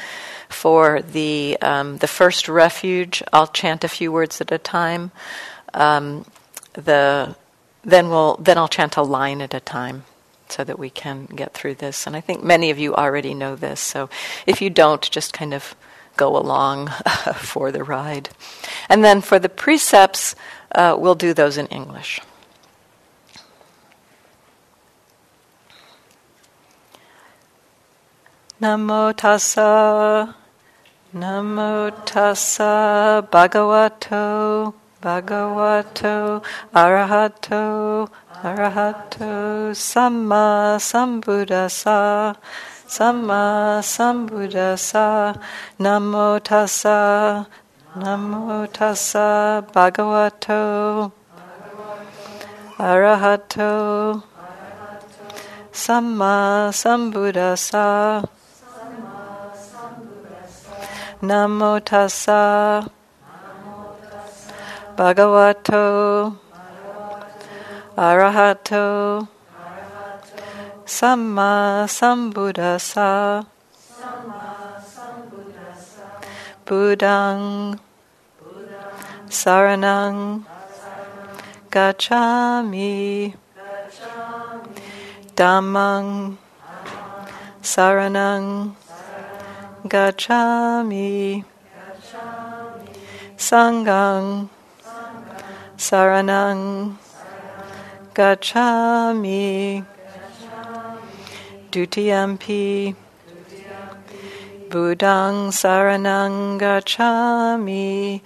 For 0.50 1.02
the 1.02 1.58
um, 1.62 1.98
the 1.98 2.08
first 2.08 2.48
refuge, 2.48 3.22
I'll 3.34 3.48
chant 3.48 3.84
a 3.84 3.90
few 3.90 4.12
words 4.12 4.40
at 4.42 4.52
a 4.52 4.58
time. 4.58 5.12
Um, 5.74 6.26
the 6.74 7.36
then 7.84 8.10
we'll 8.10 8.38
then 8.38 8.58
I'll 8.58 8.68
chant 8.68 8.98
a 8.98 9.02
line 9.02 9.42
at 9.42 9.54
a 9.54 9.60
time 9.60 10.04
so 10.50 10.64
that 10.64 10.80
we 10.80 10.90
can 10.90 11.26
get 11.26 11.54
through 11.54 11.76
this. 11.76 12.08
And 12.08 12.16
I 12.16 12.22
think 12.22 12.44
many 12.44 12.70
of 12.70 12.80
you 12.80 12.96
already 12.96 13.34
know 13.34 13.56
this. 13.56 13.80
So 13.80 14.10
if 14.46 14.62
you 14.62 14.70
don't, 14.70 15.02
just 15.10 15.34
kind 15.34 15.54
of 15.54 15.76
go 16.18 16.36
along 16.36 16.88
for 17.36 17.72
the 17.72 17.84
ride. 17.84 18.30
And 18.90 19.04
then 19.04 19.22
for 19.22 19.40
the 19.40 19.50
precepts, 19.50 20.36
uh, 20.74 20.98
we'll 21.00 21.16
do 21.16 21.34
those 21.34 21.58
in 21.58 21.68
English. 21.68 22.20
Namo 28.60 29.14
tassa, 29.14 30.34
Namo 31.14 31.92
tassa, 32.06 33.22
Bhagavato, 33.32 34.74
Bhagavato, 35.00 36.44
Arahato, 36.74 38.10
Arahato, 38.42 39.72
Samma 39.78 40.78
Sambuddhasa. 40.82 42.36
Samma 42.88 43.84
Sambuddhasa 43.84 45.36
Namo 45.78 46.40
Tassa 46.40 47.46
Namo 47.98 48.66
Tassa 48.72 49.62
Bhagavato 49.74 51.12
Arahato. 52.80 54.24
Samma 55.74 56.72
Sambuddhasa 56.72 58.26
Namo 61.22 61.80
Tassa 61.84 62.90
Bhagavato 64.96 66.38
Arahato 67.98 69.28
Samma 70.88 71.84
Sambuddhasa. 71.84 73.44
Samma 73.76 74.80
Sambuddhasa. 74.80 76.08
Buddhang. 76.64 77.78
Saranang. 79.28 80.46
Gacchami. 81.70 83.36
Dhammang. 85.36 86.38
Saranang. 87.62 88.76
Gacchami. 89.84 91.44
Sanghang. 93.36 94.48
Saranang. 95.76 96.96
Gacchami. 98.16 99.97
Dutiyampi. 101.72 102.96
Buddhang 104.70 105.48
Saranang 105.48 106.60
Gacchami 106.60 108.22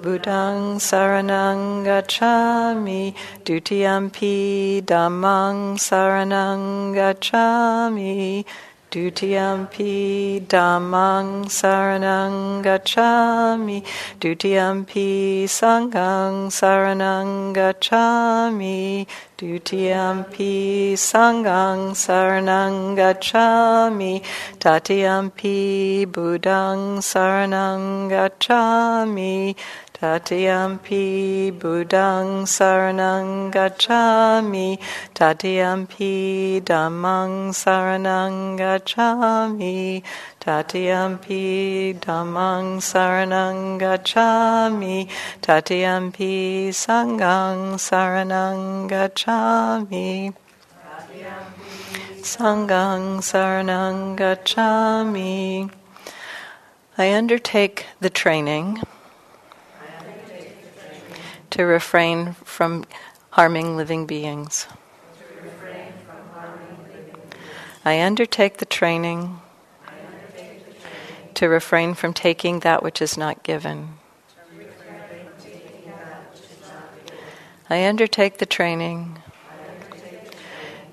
Buddhang 0.00 0.80
Saranang 0.80 1.84
Gacchami 1.84 3.14
Dutiyampi 3.44 4.80
Dhammang 4.82 5.76
Saranang 5.76 6.94
Gacchami 6.96 8.46
Dutiyampi 8.94 10.46
Dhammang 10.46 11.46
Saranang 11.46 12.62
Gacchami. 12.62 13.82
Dutiyampi 14.20 15.50
Sanghang 15.50 16.46
Saranang 16.46 17.52
Gacchami. 17.52 19.04
Dutiyampi 19.36 20.92
Sanghang 20.94 21.90
Saranang 21.90 22.94
Gacchami. 22.94 24.22
Tatiyampi 24.60 26.06
Buddhang 26.06 27.02
Saranang 27.02 28.08
Gacchami 28.08 29.56
Tatiyampi 30.04 31.50
Buddhang 31.58 32.44
Saranang 32.44 33.50
Gacchami. 33.50 34.78
Tatiyampi 35.14 36.60
Dhammang 36.60 37.54
Saranang 37.56 38.58
Gacchami. 38.58 40.02
Tatiyampi 40.38 41.98
Dhammang 41.98 42.84
Saranang 42.84 43.80
Gacchami. 43.80 45.08
Tatiyampi 45.40 46.68
Sanghang 46.68 47.80
Saranang 47.80 48.86
Gacchami. 48.90 50.34
Sanghang 52.20 53.24
Saranang 53.24 54.18
Gacchami. 54.18 55.70
I 56.98 57.10
undertake 57.10 57.86
the 58.00 58.10
training 58.10 58.82
to 61.54 61.62
refrain 61.62 62.32
from 62.32 62.84
harming 63.30 63.76
living 63.76 64.06
beings. 64.06 64.66
I 67.84 68.02
undertake 68.02 68.56
the 68.56 68.64
training 68.64 69.38
to 71.34 71.46
refrain 71.46 71.94
from 71.94 72.12
taking 72.12 72.58
that 72.60 72.82
which 72.82 73.00
is 73.00 73.16
not 73.16 73.44
given. 73.44 73.98
I 77.70 77.86
undertake 77.86 78.38
the 78.38 78.46
training 78.46 79.22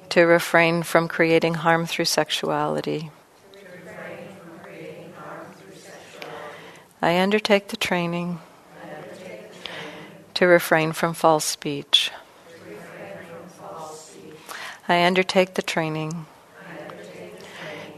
to 0.09 0.25
refrain 0.25 0.83
from 0.83 1.07
creating 1.07 1.55
harm 1.55 1.87
through 1.87 2.05
sexuality. 2.05 3.09
I 7.01 7.19
undertake 7.19 7.69
the 7.69 7.77
training 7.77 8.41
to 10.41 10.47
refrain 10.47 10.91
from 10.91 11.13
false 11.13 11.45
speech. 11.45 12.09
I 14.89 15.05
undertake 15.05 15.53
the 15.53 15.61
training 15.61 16.25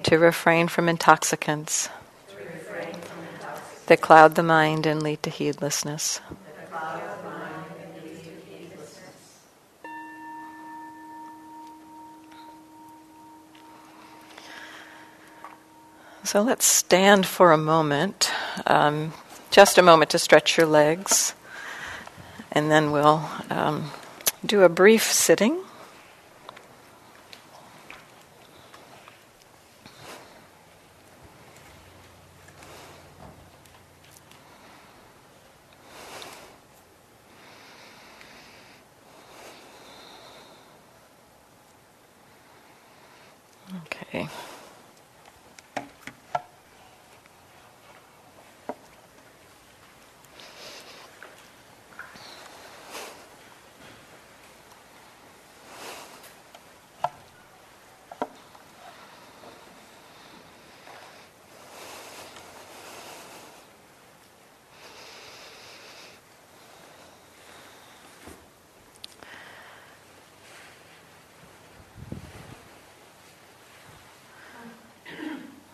to 0.04 0.20
refrain 0.20 0.68
from 0.68 0.90
intoxicants 0.90 1.88
that 3.86 4.02
cloud 4.02 4.36
the 4.36 4.44
mind 4.44 4.86
and 4.86 5.02
lead 5.02 5.24
to 5.24 5.30
heedlessness. 5.30 6.20
So 16.26 16.42
let's 16.42 16.66
stand 16.66 17.26
for 17.26 17.54
a 17.54 17.58
moment, 17.58 18.30
um, 18.68 19.14
just 19.50 19.78
a 19.78 19.82
moment 19.82 20.12
to 20.12 20.20
stretch 20.20 20.58
your 20.58 20.68
legs 20.68 21.34
and 22.54 22.72
then 22.72 22.92
we'll 22.92 23.28
um, 23.50 23.92
do 24.46 24.62
a 24.62 24.70
brief 24.70 25.04
sitting. 25.12 25.60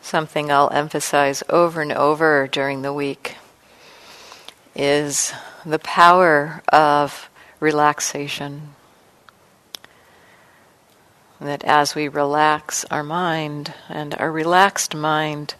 Something 0.10 0.52
I'll 0.52 0.72
emphasize 0.72 1.44
over 1.50 1.82
and 1.82 1.94
over 1.94 2.48
during 2.48 2.82
the 2.82 2.92
week 2.92 3.36
is 4.76 5.32
the 5.64 5.80
power 5.80 6.64
of 6.74 7.30
relaxation. 7.60 8.74
That 11.40 11.64
as 11.64 11.94
we 11.96 12.08
relax 12.08 12.86
our 12.86 13.04
mind, 13.04 13.74
and 13.88 14.16
our 14.16 14.32
relaxed 14.32 14.96
mind, 14.96 15.54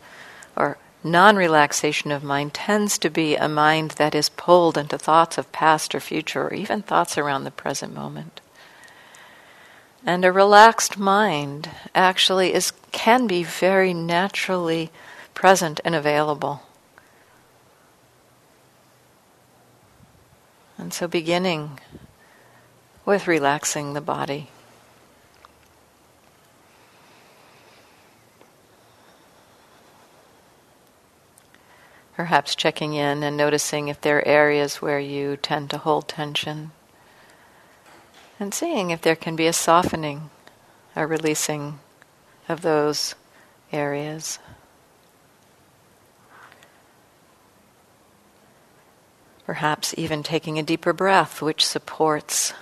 or 0.58 0.78
non 1.04 1.36
relaxation 1.36 2.12
of 2.12 2.24
mind, 2.24 2.54
tends 2.54 2.98
to 2.98 3.10
be 3.10 3.36
a 3.36 3.48
mind 3.48 3.92
that 3.92 4.16
is 4.16 4.30
pulled 4.30 4.78
into 4.78 4.98
thoughts 4.98 5.38
of 5.38 5.52
past 5.52 5.94
or 5.94 6.00
future, 6.00 6.48
or 6.48 6.54
even 6.54 6.82
thoughts 6.82 7.18
around 7.18 7.44
the 7.44 7.52
present 7.52 7.94
moment. 7.94 8.42
And 10.06 10.24
a 10.24 10.32
relaxed 10.32 10.98
mind 10.98 11.70
actually 11.94 12.54
is 12.54 12.72
can 12.92 13.28
be 13.28 13.44
very 13.44 13.94
naturally 13.94 14.92
present 15.34 15.80
and 15.84 15.94
available. 15.94 16.64
And 20.78 20.94
so 20.94 21.08
beginning 21.08 21.80
with 23.06 23.28
relaxing 23.28 23.94
the 23.94 24.02
body. 24.02 24.50
Perhaps 32.16 32.56
checking 32.56 32.94
in 32.94 33.24
and 33.24 33.38
noticing 33.38 33.88
if 33.88 34.02
there 34.02 34.18
are 34.18 34.28
areas 34.28 34.82
where 34.82 35.00
you 35.00 35.38
tend 35.38 35.70
to 35.70 35.78
hold 35.78 36.08
tension 36.08 36.72
and 38.40 38.54
seeing 38.54 38.90
if 38.90 39.02
there 39.02 39.16
can 39.16 39.36
be 39.36 39.48
a 39.48 39.54
softening, 39.54 40.30
a 40.96 41.06
releasing 41.06 41.80
of 42.48 42.62
those 42.62 43.16
areas. 43.72 44.40
Perhaps 49.46 49.94
even 49.98 50.24
taking 50.24 50.58
a 50.58 50.64
deeper 50.64 50.94
breath, 50.94 51.42
which 51.42 51.66
supports 51.66 52.54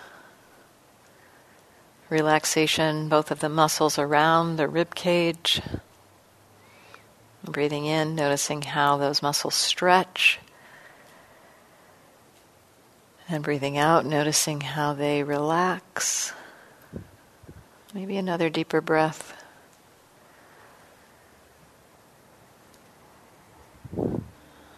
relaxation, 2.09 3.09
both 3.09 3.29
of 3.29 3.39
the 3.39 3.49
muscles 3.49 3.99
around 3.99 4.55
the 4.55 4.67
rib 4.67 4.95
cage. 4.95 5.61
Breathing 7.43 7.85
in, 7.85 8.15
noticing 8.15 8.61
how 8.61 8.97
those 8.97 9.21
muscles 9.21 9.55
stretch 9.55 10.39
and 13.29 13.43
breathing 13.43 13.77
out, 13.77 14.05
noticing 14.05 14.61
how 14.61 14.93
they 14.93 15.23
relax. 15.23 16.33
Maybe 17.93 18.17
another 18.17 18.49
deeper 18.49 18.81
breath. 18.81 19.33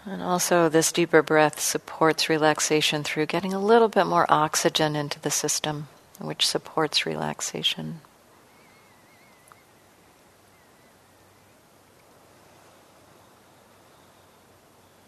And 0.05 0.23
also, 0.23 0.69
this 0.69 0.91
deeper 0.91 1.21
breath 1.21 1.59
supports 1.59 2.29
relaxation 2.29 3.03
through 3.03 3.27
getting 3.27 3.53
a 3.53 3.59
little 3.59 3.89
bit 3.89 4.05
more 4.05 4.25
oxygen 4.27 4.95
into 4.95 5.19
the 5.19 5.29
system, 5.29 5.88
which 6.19 6.47
supports 6.47 7.05
relaxation. 7.05 8.01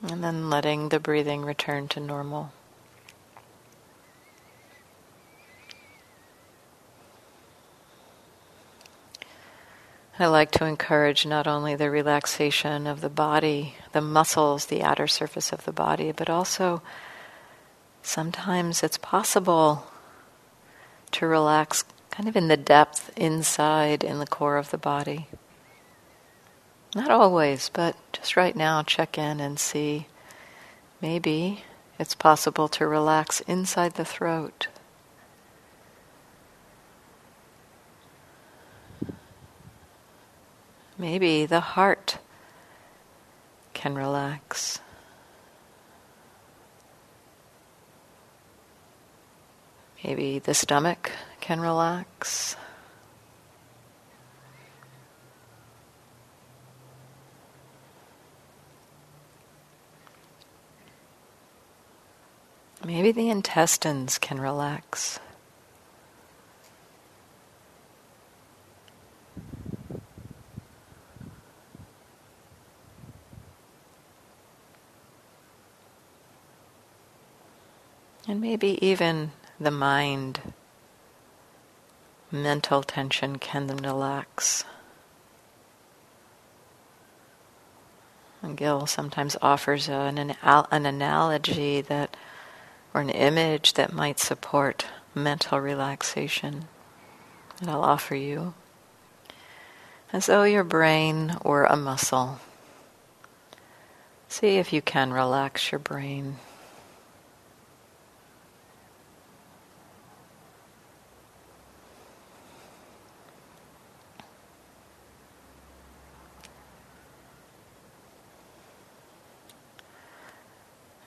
And 0.04 0.24
then 0.24 0.50
letting 0.50 0.90
the 0.90 1.00
breathing 1.00 1.44
return 1.44 1.88
to 1.90 2.00
normal. 2.00 2.52
I 10.22 10.28
like 10.28 10.52
to 10.52 10.66
encourage 10.66 11.26
not 11.26 11.48
only 11.48 11.76
the 11.76 11.90
relaxation 11.90 12.86
of 12.86 13.02
the 13.02 13.10
body, 13.10 13.76
the 13.92 14.02
muscles, 14.02 14.68
the 14.68 14.84
outer 14.84 15.08
surface 15.08 15.52
of 15.52 15.66
the 15.66 15.72
body, 15.72 16.12
but 16.12 16.30
also 16.30 16.82
sometimes 18.02 18.84
it's 18.84 18.98
possible 18.98 19.88
to 21.12 21.26
relax 21.28 21.84
kind 22.10 22.28
of 22.28 22.36
in 22.36 22.50
the 22.50 22.58
depth 22.58 23.12
inside 23.18 24.04
in 24.04 24.20
the 24.20 24.28
core 24.28 24.58
of 24.58 24.70
the 24.70 24.78
body. 24.78 25.28
Not 26.94 27.10
always, 27.10 27.70
but 27.70 27.96
just 28.12 28.36
right 28.36 28.56
now, 28.56 28.84
check 28.84 29.18
in 29.18 29.40
and 29.40 29.58
see. 29.58 30.08
Maybe 31.02 31.64
it's 31.98 32.16
possible 32.16 32.68
to 32.70 32.86
relax 32.86 33.40
inside 33.42 33.94
the 33.94 34.06
throat. 34.06 34.68
Maybe 40.98 41.46
the 41.46 41.60
heart 41.60 42.20
can 43.74 43.96
relax. 43.96 44.80
Maybe 50.04 50.40
the 50.40 50.54
stomach 50.54 51.12
can 51.40 51.60
relax. 51.60 52.56
Maybe 62.84 63.12
the 63.12 63.30
intestines 63.30 64.18
can 64.18 64.40
relax. 64.40 65.20
And 78.32 78.40
maybe 78.40 78.80
even 78.82 79.34
the 79.60 79.72
mind, 79.72 80.54
mental 82.32 82.82
tension 82.82 83.38
can 83.40 83.68
then 83.68 83.80
relax. 83.80 84.64
And 88.42 88.56
Gil 88.56 88.88
sometimes 88.88 89.36
offers 89.42 89.90
an, 89.90 90.18
an, 90.18 90.38
an 90.42 90.86
analogy 90.86 91.82
that, 91.82 92.16
or 92.94 93.02
an 93.02 93.10
image 93.10 93.74
that 93.74 93.92
might 93.92 94.18
support 94.18 94.86
mental 95.14 95.60
relaxation 95.60 96.70
that 97.60 97.68
I'll 97.68 97.84
offer 97.84 98.16
you. 98.16 98.54
As 100.14 100.28
though 100.28 100.44
your 100.44 100.64
brain 100.64 101.36
were 101.44 101.66
a 101.66 101.76
muscle. 101.76 102.40
See 104.30 104.56
if 104.56 104.72
you 104.72 104.82
can 104.82 105.12
relax 105.12 105.74
your 105.74 105.80
brain. 105.80 106.38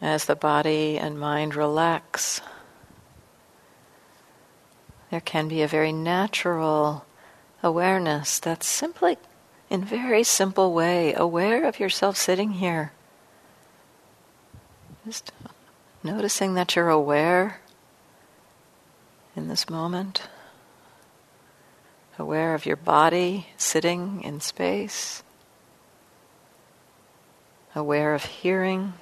As 0.04 0.26
the 0.26 0.36
body 0.36 0.98
and 0.98 1.18
mind 1.18 1.54
relax, 1.54 2.42
there 5.10 5.20
can 5.20 5.48
be 5.48 5.62
a 5.62 5.66
very 5.66 5.92
natural 5.92 7.06
awareness 7.62 8.38
that's 8.38 8.66
simply 8.66 9.16
in 9.70 9.82
very 9.82 10.22
simple 10.22 10.74
way, 10.74 11.14
aware 11.14 11.64
of 11.66 11.80
yourself 11.80 12.18
sitting 12.18 12.52
here. 12.52 12.92
Just 15.06 15.32
noticing 16.02 16.52
that 16.52 16.76
you're 16.76 16.90
aware 16.90 17.60
in 19.34 19.48
this 19.48 19.70
moment, 19.70 20.28
aware 22.18 22.54
of 22.54 22.66
your 22.66 22.76
body 22.76 23.48
sitting 23.56 24.22
in 24.22 24.38
space, 24.40 25.22
aware 27.74 28.14
of 28.14 28.26
hearing, 28.26 28.92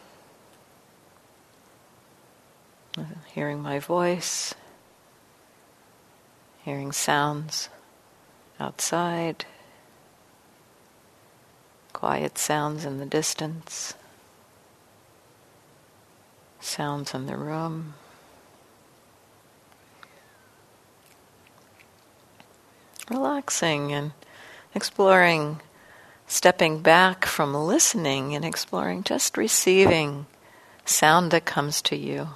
hearing 3.35 3.61
my 3.61 3.79
voice, 3.79 4.55
hearing 6.65 6.93
sounds 6.93 7.69
outside, 8.61 9.45
quiet 11.93 12.39
sounds 12.39 12.85
in 12.85 12.99
the 12.99 13.07
distance 13.07 13.95
sounds 16.65 17.13
in 17.15 17.27
the 17.27 17.37
room. 17.37 17.95
Relaxing 23.11 23.93
and 23.93 24.13
exploring, 24.75 25.61
stepping 26.27 26.81
back 26.81 27.27
from 27.27 27.55
listening 27.55 28.35
and 28.35 28.45
exploring 28.45 29.03
just 29.03 29.37
receiving 29.37 30.27
sound 30.85 31.31
that 31.31 31.45
comes 31.45 31.83
to 31.83 31.97
you. 31.97 32.29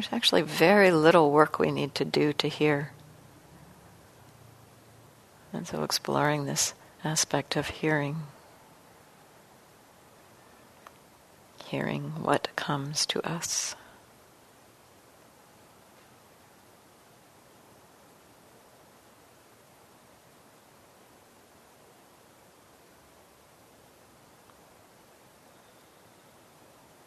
There's 0.00 0.14
actually 0.14 0.40
very 0.40 0.90
little 0.90 1.30
work 1.30 1.58
we 1.58 1.70
need 1.70 1.94
to 1.96 2.06
do 2.06 2.32
to 2.32 2.48
hear. 2.48 2.92
And 5.52 5.68
so 5.68 5.82
exploring 5.82 6.46
this 6.46 6.72
aspect 7.04 7.54
of 7.54 7.68
hearing. 7.68 8.22
hearing 11.66 12.14
what 12.22 12.48
comes 12.56 13.04
to 13.06 13.20
us. 13.28 13.76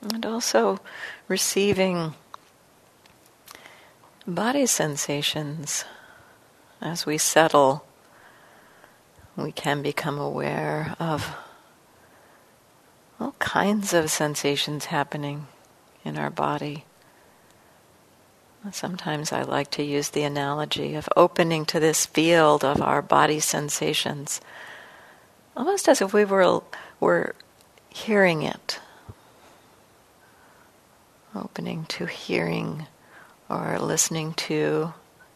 And 0.04 0.24
also 0.28 0.80
receiving 1.28 2.14
body 4.28 4.66
sensations 4.66 5.86
as 6.82 7.06
we 7.06 7.18
settle, 7.18 7.86
we 9.36 9.52
can 9.52 9.82
become 9.82 10.20
aware 10.20 10.96
of 11.00 11.36
all 13.20 13.36
kinds 13.40 13.94
of 13.94 14.10
sensations 14.12 14.86
happening 14.86 15.48
in 16.04 16.18
our 16.18 16.30
body. 16.30 16.86
Sometimes 18.72 19.34
I 19.34 19.42
like 19.42 19.72
to 19.72 19.84
use 19.84 20.10
the 20.10 20.24
analogy 20.24 20.96
of 20.96 21.10
opening 21.18 21.66
to 21.66 21.82
this 21.82 22.06
field 22.06 22.64
of 22.64 22.82
our 22.82 23.02
body 23.02 23.42
sensations, 23.42 24.40
almost 25.58 25.90
as 25.90 26.02
if 26.02 26.14
we 26.14 26.24
were, 26.24 26.62
were 27.02 27.36
hearing 27.90 28.44
it. 28.44 28.80
Opening 31.36 31.86
to 31.86 32.06
hearing 32.06 32.88
or 33.50 33.78
listening 33.80 34.34
to 34.34 34.94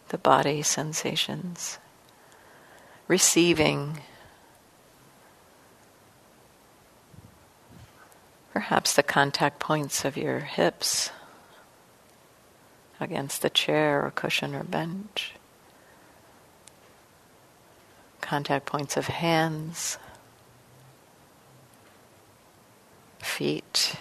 the 0.10 0.18
body 0.18 0.62
sensations. 0.62 1.80
Receiving 3.08 4.02
Perhaps 8.58 8.96
the 8.96 9.04
contact 9.04 9.60
points 9.60 10.04
of 10.04 10.18
your 10.18 10.40
hips 10.40 11.12
against 13.00 13.44
the 13.44 13.52
chair 13.52 14.04
or 14.04 14.10
cushion 14.10 14.56
or 14.56 14.64
bench. 14.64 15.34
Contact 18.20 18.66
points 18.66 18.98
of 18.98 19.06
hands, 19.06 20.00
feet. 23.20 23.96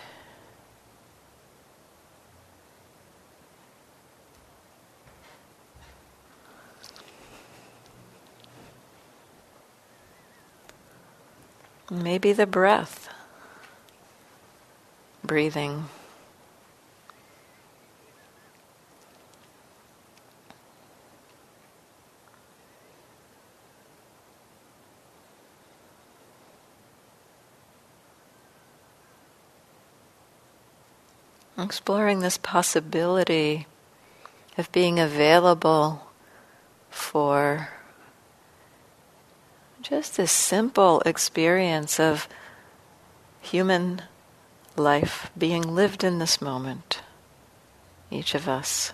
Maybe 11.90 12.32
the 12.32 12.46
breath 12.46 13.08
breathing. 15.22 15.86
Exploring 31.58 32.20
this 32.20 32.38
possibility 32.38 33.66
of 34.58 34.70
being 34.72 34.98
available 34.98 36.06
for 36.90 37.68
just 39.88 40.16
this 40.16 40.32
simple 40.32 41.00
experience 41.06 42.00
of 42.00 42.28
human 43.40 44.02
life 44.76 45.30
being 45.38 45.62
lived 45.62 46.02
in 46.02 46.18
this 46.18 46.42
moment. 46.42 47.02
Each 48.10 48.34
of 48.34 48.48
us, 48.48 48.92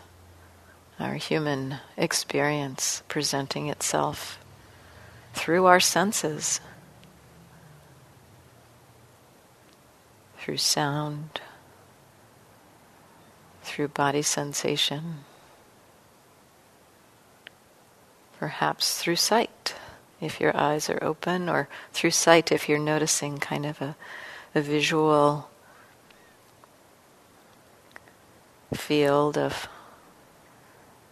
our 1.00 1.14
human 1.14 1.78
experience 1.96 3.02
presenting 3.08 3.68
itself 3.68 4.38
through 5.32 5.64
our 5.64 5.80
senses, 5.80 6.60
through 10.36 10.58
sound, 10.58 11.40
through 13.62 13.88
body 13.88 14.20
sensation, 14.20 15.20
perhaps 18.38 18.98
through 18.98 19.16
sight 19.16 19.74
if 20.22 20.40
your 20.40 20.56
eyes 20.56 20.88
are 20.88 21.02
open, 21.02 21.48
or 21.48 21.68
through 21.92 22.12
sight 22.12 22.52
if 22.52 22.68
you're 22.68 22.78
noticing 22.78 23.38
kind 23.38 23.66
of 23.66 23.82
a, 23.82 23.96
a 24.54 24.62
visual 24.62 25.50
field 28.72 29.36
of 29.36 29.68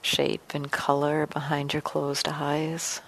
shape 0.01 0.55
and 0.55 0.71
color 0.71 1.27
behind 1.27 1.73
your 1.73 1.83
closed 1.83 2.29
eyes. 2.29 3.01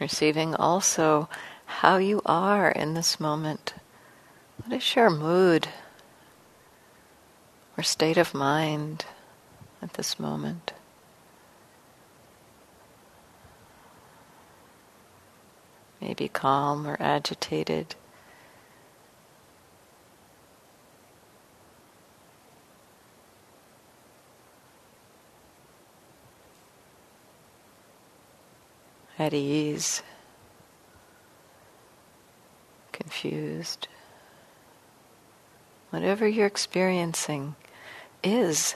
Receiving 0.00 0.54
also 0.56 1.28
how 1.66 1.96
you 1.98 2.22
are 2.26 2.70
in 2.70 2.94
this 2.94 3.20
moment. 3.20 3.74
What 4.56 4.76
is 4.76 4.96
your 4.96 5.10
mood 5.10 5.68
or 7.76 7.82
state 7.82 8.18
of 8.18 8.34
mind 8.34 9.04
at 9.80 9.94
this 9.94 10.18
moment? 10.18 10.72
maybe 16.02 16.28
calm 16.28 16.86
or 16.86 16.96
agitated. 17.00 17.94
At 29.18 29.32
ease, 29.32 30.02
confused. 32.90 33.86
Whatever 35.92 36.26
you're 36.26 36.46
experiencing 36.46 37.54
is 38.24 38.74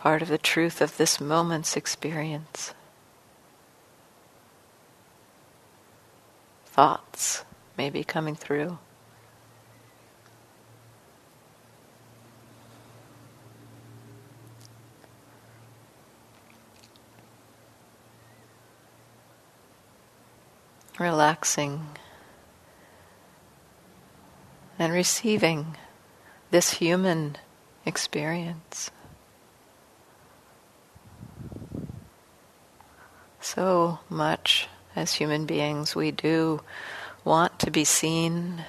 part 0.00 0.20
of 0.20 0.28
the 0.28 0.36
truth 0.36 0.82
of 0.82 0.98
this 0.98 1.20
moment's 1.20 1.76
experience. 1.76 2.74
thoughts 6.80 7.44
may 7.76 7.90
be 7.90 8.02
coming 8.02 8.34
through. 8.34 8.78
Relaxing 20.98 21.86
and 24.80 24.94
receiving 24.94 25.76
this 26.50 26.72
human 26.72 27.36
experience. 27.84 28.90
So 33.42 33.98
much 34.08 34.68
as 34.96 35.12
human 35.12 35.44
beings, 35.44 35.94
we 35.94 36.10
do 36.10 36.62
want 37.24 37.58
to 37.58 37.70
be 37.70 37.84
seen, 37.84 38.64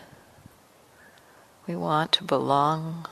we 1.66 1.78
want 1.78 2.12
to 2.14 2.26
belong. 2.26 3.06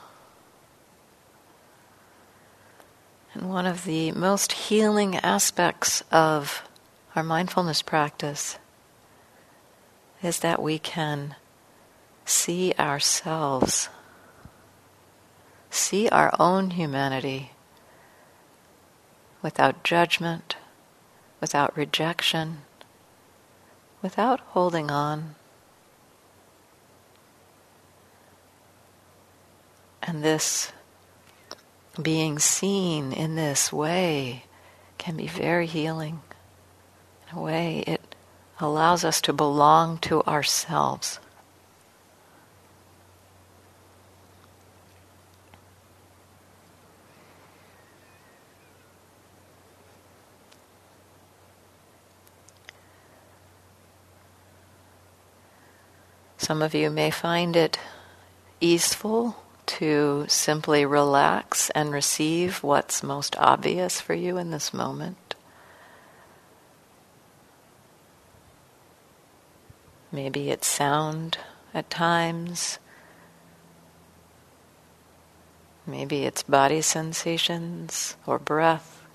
And 3.32 3.48
one 3.48 3.64
of 3.64 3.84
the 3.84 4.12
most 4.12 4.52
healing 4.52 5.16
aspects 5.16 6.04
of 6.12 6.68
our 7.16 7.22
mindfulness 7.22 7.80
practice 7.80 8.58
is 10.22 10.40
that 10.40 10.60
we 10.60 10.78
can 10.78 11.36
see 12.30 12.72
ourselves, 12.78 13.88
see 15.68 16.08
our 16.08 16.32
own 16.38 16.70
humanity 16.70 17.50
without 19.42 19.82
judgment, 19.82 20.56
without 21.40 21.76
rejection, 21.76 22.58
without 24.00 24.40
holding 24.40 24.90
on. 24.90 25.34
And 30.02 30.22
this 30.22 30.72
being 32.00 32.38
seen 32.38 33.12
in 33.12 33.34
this 33.34 33.72
way 33.72 34.44
can 34.98 35.16
be 35.16 35.26
very 35.26 35.66
healing. 35.66 36.20
In 37.30 37.38
a 37.38 37.40
way, 37.40 37.84
it 37.86 38.14
allows 38.58 39.04
us 39.04 39.20
to 39.22 39.32
belong 39.32 39.98
to 39.98 40.22
ourselves. 40.22 41.18
Some 56.50 56.62
of 56.62 56.74
you 56.74 56.90
may 56.90 57.12
find 57.12 57.54
it 57.54 57.78
easeful 58.60 59.36
to 59.66 60.24
simply 60.26 60.84
relax 60.84 61.70
and 61.76 61.92
receive 61.92 62.64
what's 62.64 63.04
most 63.04 63.36
obvious 63.38 64.00
for 64.00 64.14
you 64.14 64.36
in 64.36 64.50
this 64.50 64.74
moment. 64.74 65.36
Maybe 70.10 70.50
it's 70.50 70.66
sound 70.66 71.38
at 71.72 71.88
times. 71.88 72.80
Maybe 75.86 76.24
it's 76.24 76.42
body 76.42 76.80
sensations 76.80 78.16
or 78.26 78.40
breath 78.40 79.06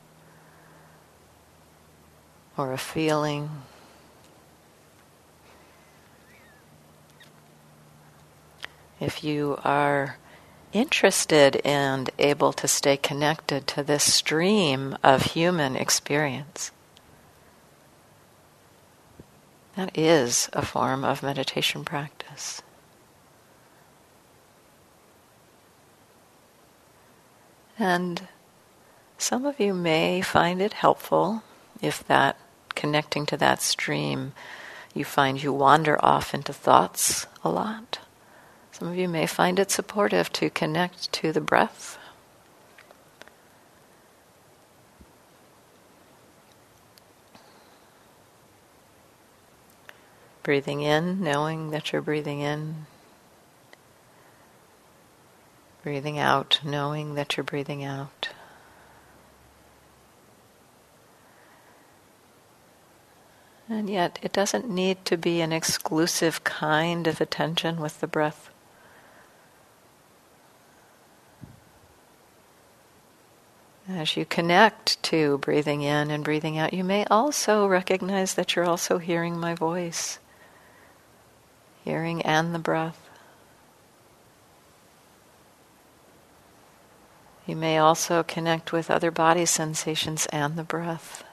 or 2.56 2.72
a 2.72 2.78
feeling. 2.78 3.50
If 9.00 9.24
you 9.24 9.58
are 9.64 10.18
interested 10.76 11.62
and 11.64 12.10
able 12.20 12.52
to 12.52 12.68
stay 12.68 12.98
connected 12.98 13.66
to 13.66 13.82
this 13.82 14.14
stream 14.14 14.98
of 15.02 15.22
human 15.22 15.76
experience. 15.78 16.72
That 19.78 19.98
is 19.98 20.50
a 20.52 20.62
form 20.62 21.06
of 21.06 21.24
meditation 21.24 21.86
practice. 21.86 22.62
And 27.80 28.28
some 29.18 29.46
of 29.46 29.60
you 29.60 29.74
may 29.74 30.22
find 30.22 30.62
it 30.62 30.74
helpful 30.74 31.44
if 31.82 32.06
that 32.08 32.38
connecting 32.74 33.26
to 33.28 33.38
that 33.38 33.62
stream 33.62 34.34
you 34.94 35.06
find 35.06 35.42
you 35.42 35.54
wander 35.54 36.04
off 36.04 36.34
into 36.34 36.52
thoughts 36.52 37.28
a 37.44 37.50
lot. 37.50 38.00
Some 38.78 38.90
of 38.90 38.98
you 38.98 39.08
may 39.08 39.26
find 39.26 39.58
it 39.58 39.72
supportive 39.72 40.34
to 40.34 40.50
connect 40.50 41.10
to 41.14 41.32
the 41.32 41.40
breath. 41.40 41.98
Breathing 50.44 50.82
in, 50.82 51.24
knowing 51.24 51.70
that 51.70 51.94
you're 51.94 52.02
breathing 52.02 52.42
in. 52.42 52.86
Breathing 55.82 56.20
out, 56.20 56.60
knowing 56.62 57.16
that 57.16 57.38
you're 57.38 57.46
breathing 57.46 57.82
out. 57.86 58.28
And 63.70 63.90
yet, 63.90 64.20
it 64.22 64.34
doesn't 64.34 64.70
need 64.70 65.06
to 65.06 65.16
be 65.16 65.40
an 65.40 65.54
exclusive 65.54 66.44
kind 66.44 67.08
of 67.08 67.22
attention 67.22 67.80
with 67.80 68.02
the 68.02 68.08
breath. 68.08 68.50
As 74.06 74.16
you 74.16 74.24
connect 74.24 75.02
to 75.02 75.40
breathing 75.40 75.82
in 75.82 76.12
and 76.12 76.24
breathing 76.24 76.60
out, 76.60 76.76
you 76.76 76.84
may 76.84 77.06
also 77.06 77.66
recognize 77.66 78.36
that 78.36 78.56
you're 78.56 78.70
also 78.70 79.00
hearing 79.00 79.36
my 79.36 79.56
voice, 79.56 80.20
hearing 81.84 82.22
and 82.22 82.54
the 82.54 82.60
breath. 82.60 83.10
You 87.48 87.56
may 87.56 87.80
also 87.80 88.22
connect 88.22 88.72
with 88.72 88.92
other 88.92 89.10
body 89.10 89.48
sensations 89.48 90.28
and 90.28 90.56
the 90.56 90.64
breath. 90.64 91.24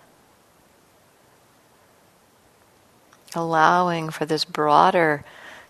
Allowing 3.34 4.08
for 4.08 4.24
this 4.24 4.46
broader 4.46 5.26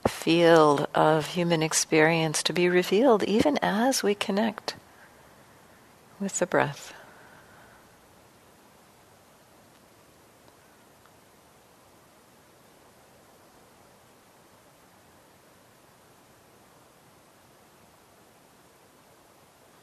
field 0.07 0.86
of 0.94 1.26
human 1.26 1.64
experience 1.64 2.44
to 2.44 2.53
be 2.53 2.68
revealed 2.68 3.24
even 3.24 3.59
as 3.61 4.05
we 4.05 4.14
connect 4.14 4.76
with 6.23 6.39
the 6.39 6.47
breath. 6.47 6.95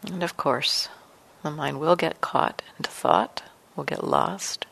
And 0.05 0.23
of 0.23 0.37
course, 0.37 0.87
the 1.43 1.51
mind 1.51 1.79
will 1.79 1.95
get 1.95 2.21
caught 2.21 2.61
into 2.77 2.89
thought, 2.89 3.43
will 3.75 3.83
get 3.83 4.03
lost. 4.03 4.65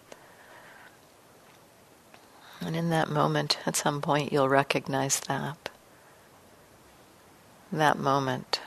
And 2.61 2.75
in 2.75 2.89
that 2.89 3.09
moment, 3.09 3.59
at 3.65 3.75
some 3.75 4.01
point, 4.01 4.31
you'll 4.31 4.49
recognize 4.49 5.19
that. 5.21 5.69
That 7.71 7.99
moment 7.99 8.61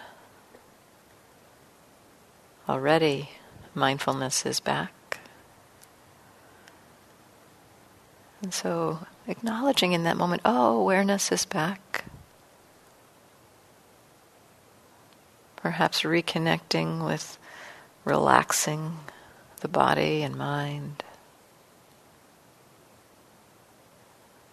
Already, 2.70 3.30
mindfulness 3.74 4.46
is 4.46 4.60
back. 4.60 5.18
And 8.42 8.54
so, 8.54 9.08
acknowledging 9.26 9.90
in 9.90 10.04
that 10.04 10.16
moment, 10.16 10.42
oh, 10.44 10.78
awareness 10.78 11.32
is 11.32 11.44
back. 11.44 12.04
Perhaps 15.56 16.02
reconnecting 16.02 17.04
with 17.04 17.38
relaxing 18.04 18.98
the 19.62 19.68
body 19.68 20.22
and 20.22 20.36
mind. 20.36 21.02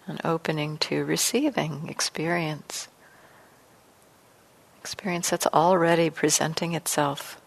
And 0.07 0.19
opening 0.25 0.79
to 0.79 1.05
receiving 1.05 1.87
experience. 1.87 2.87
Experience 4.79 5.29
that's 5.29 5.45
already 5.53 6.09
presenting 6.09 6.73
itself 6.73 7.39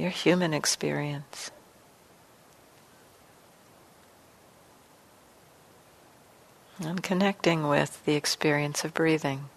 your 0.00 0.10
human 0.10 0.54
experience. 0.54 1.50
And 6.78 7.02
connecting 7.02 7.68
with 7.68 8.02
the 8.06 8.14
experience 8.14 8.82
of 8.82 8.94
breathing, 8.94 9.50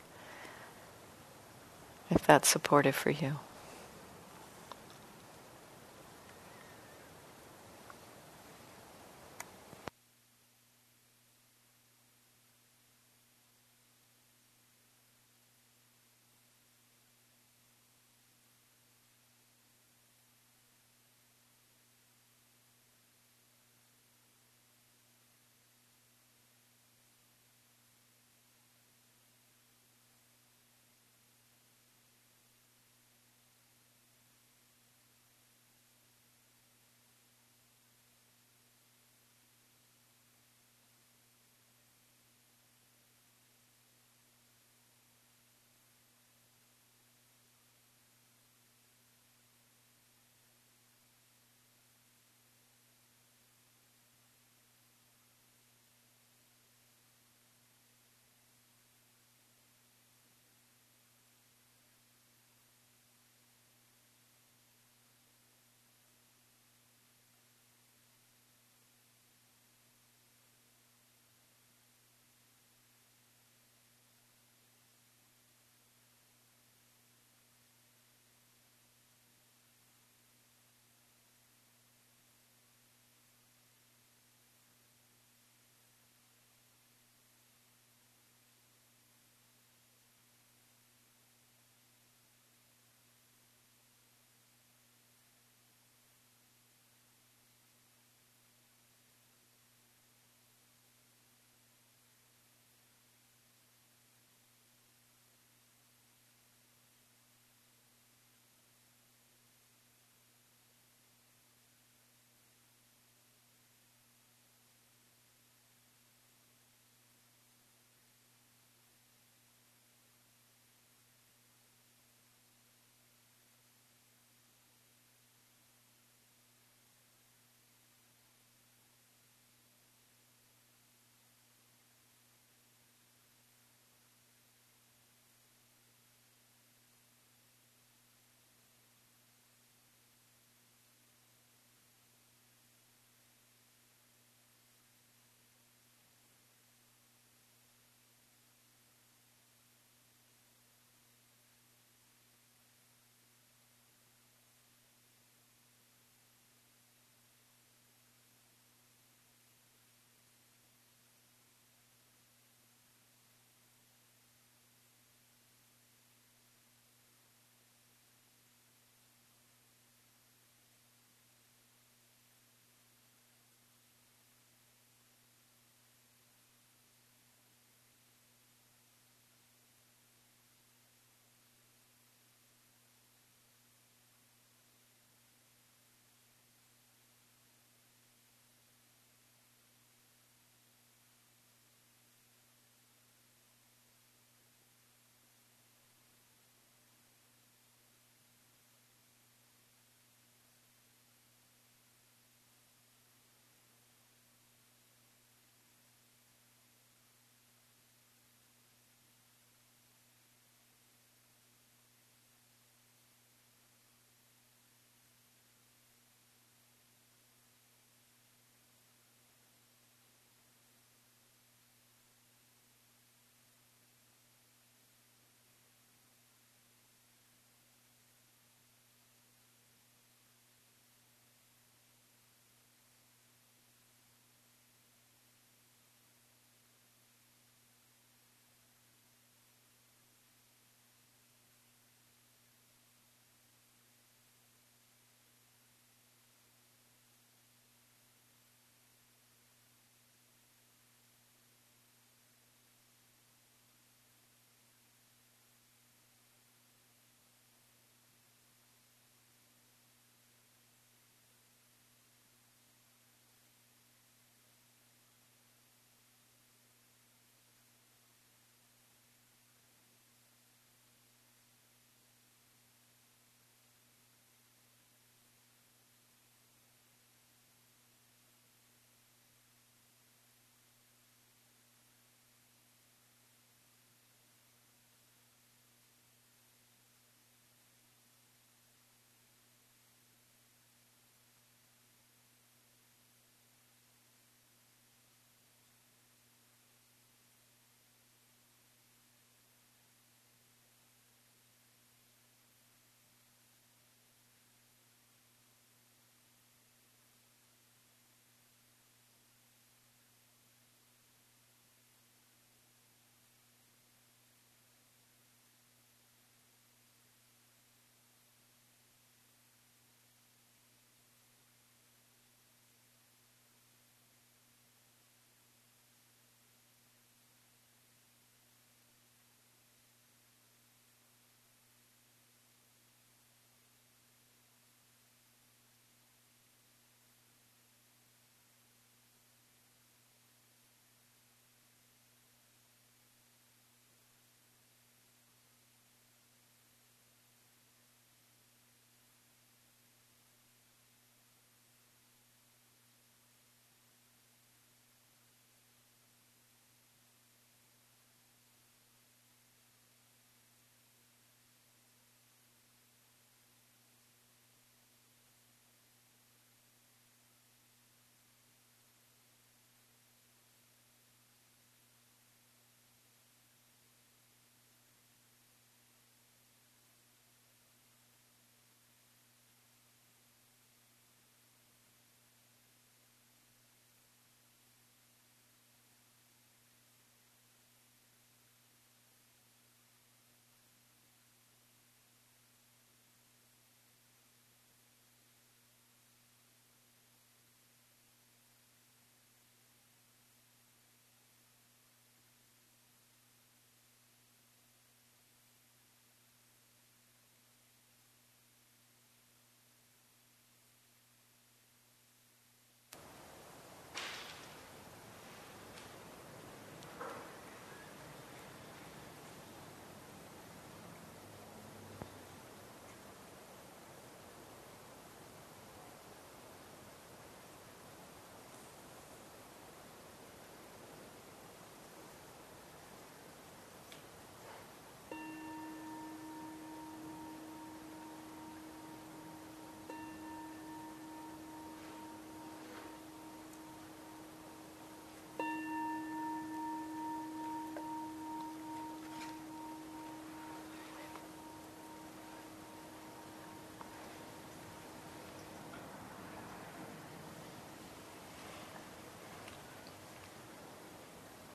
if 2.10 2.28
that's 2.28 2.50
supportive 2.50 2.96
for 2.96 3.12
you. 3.12 3.40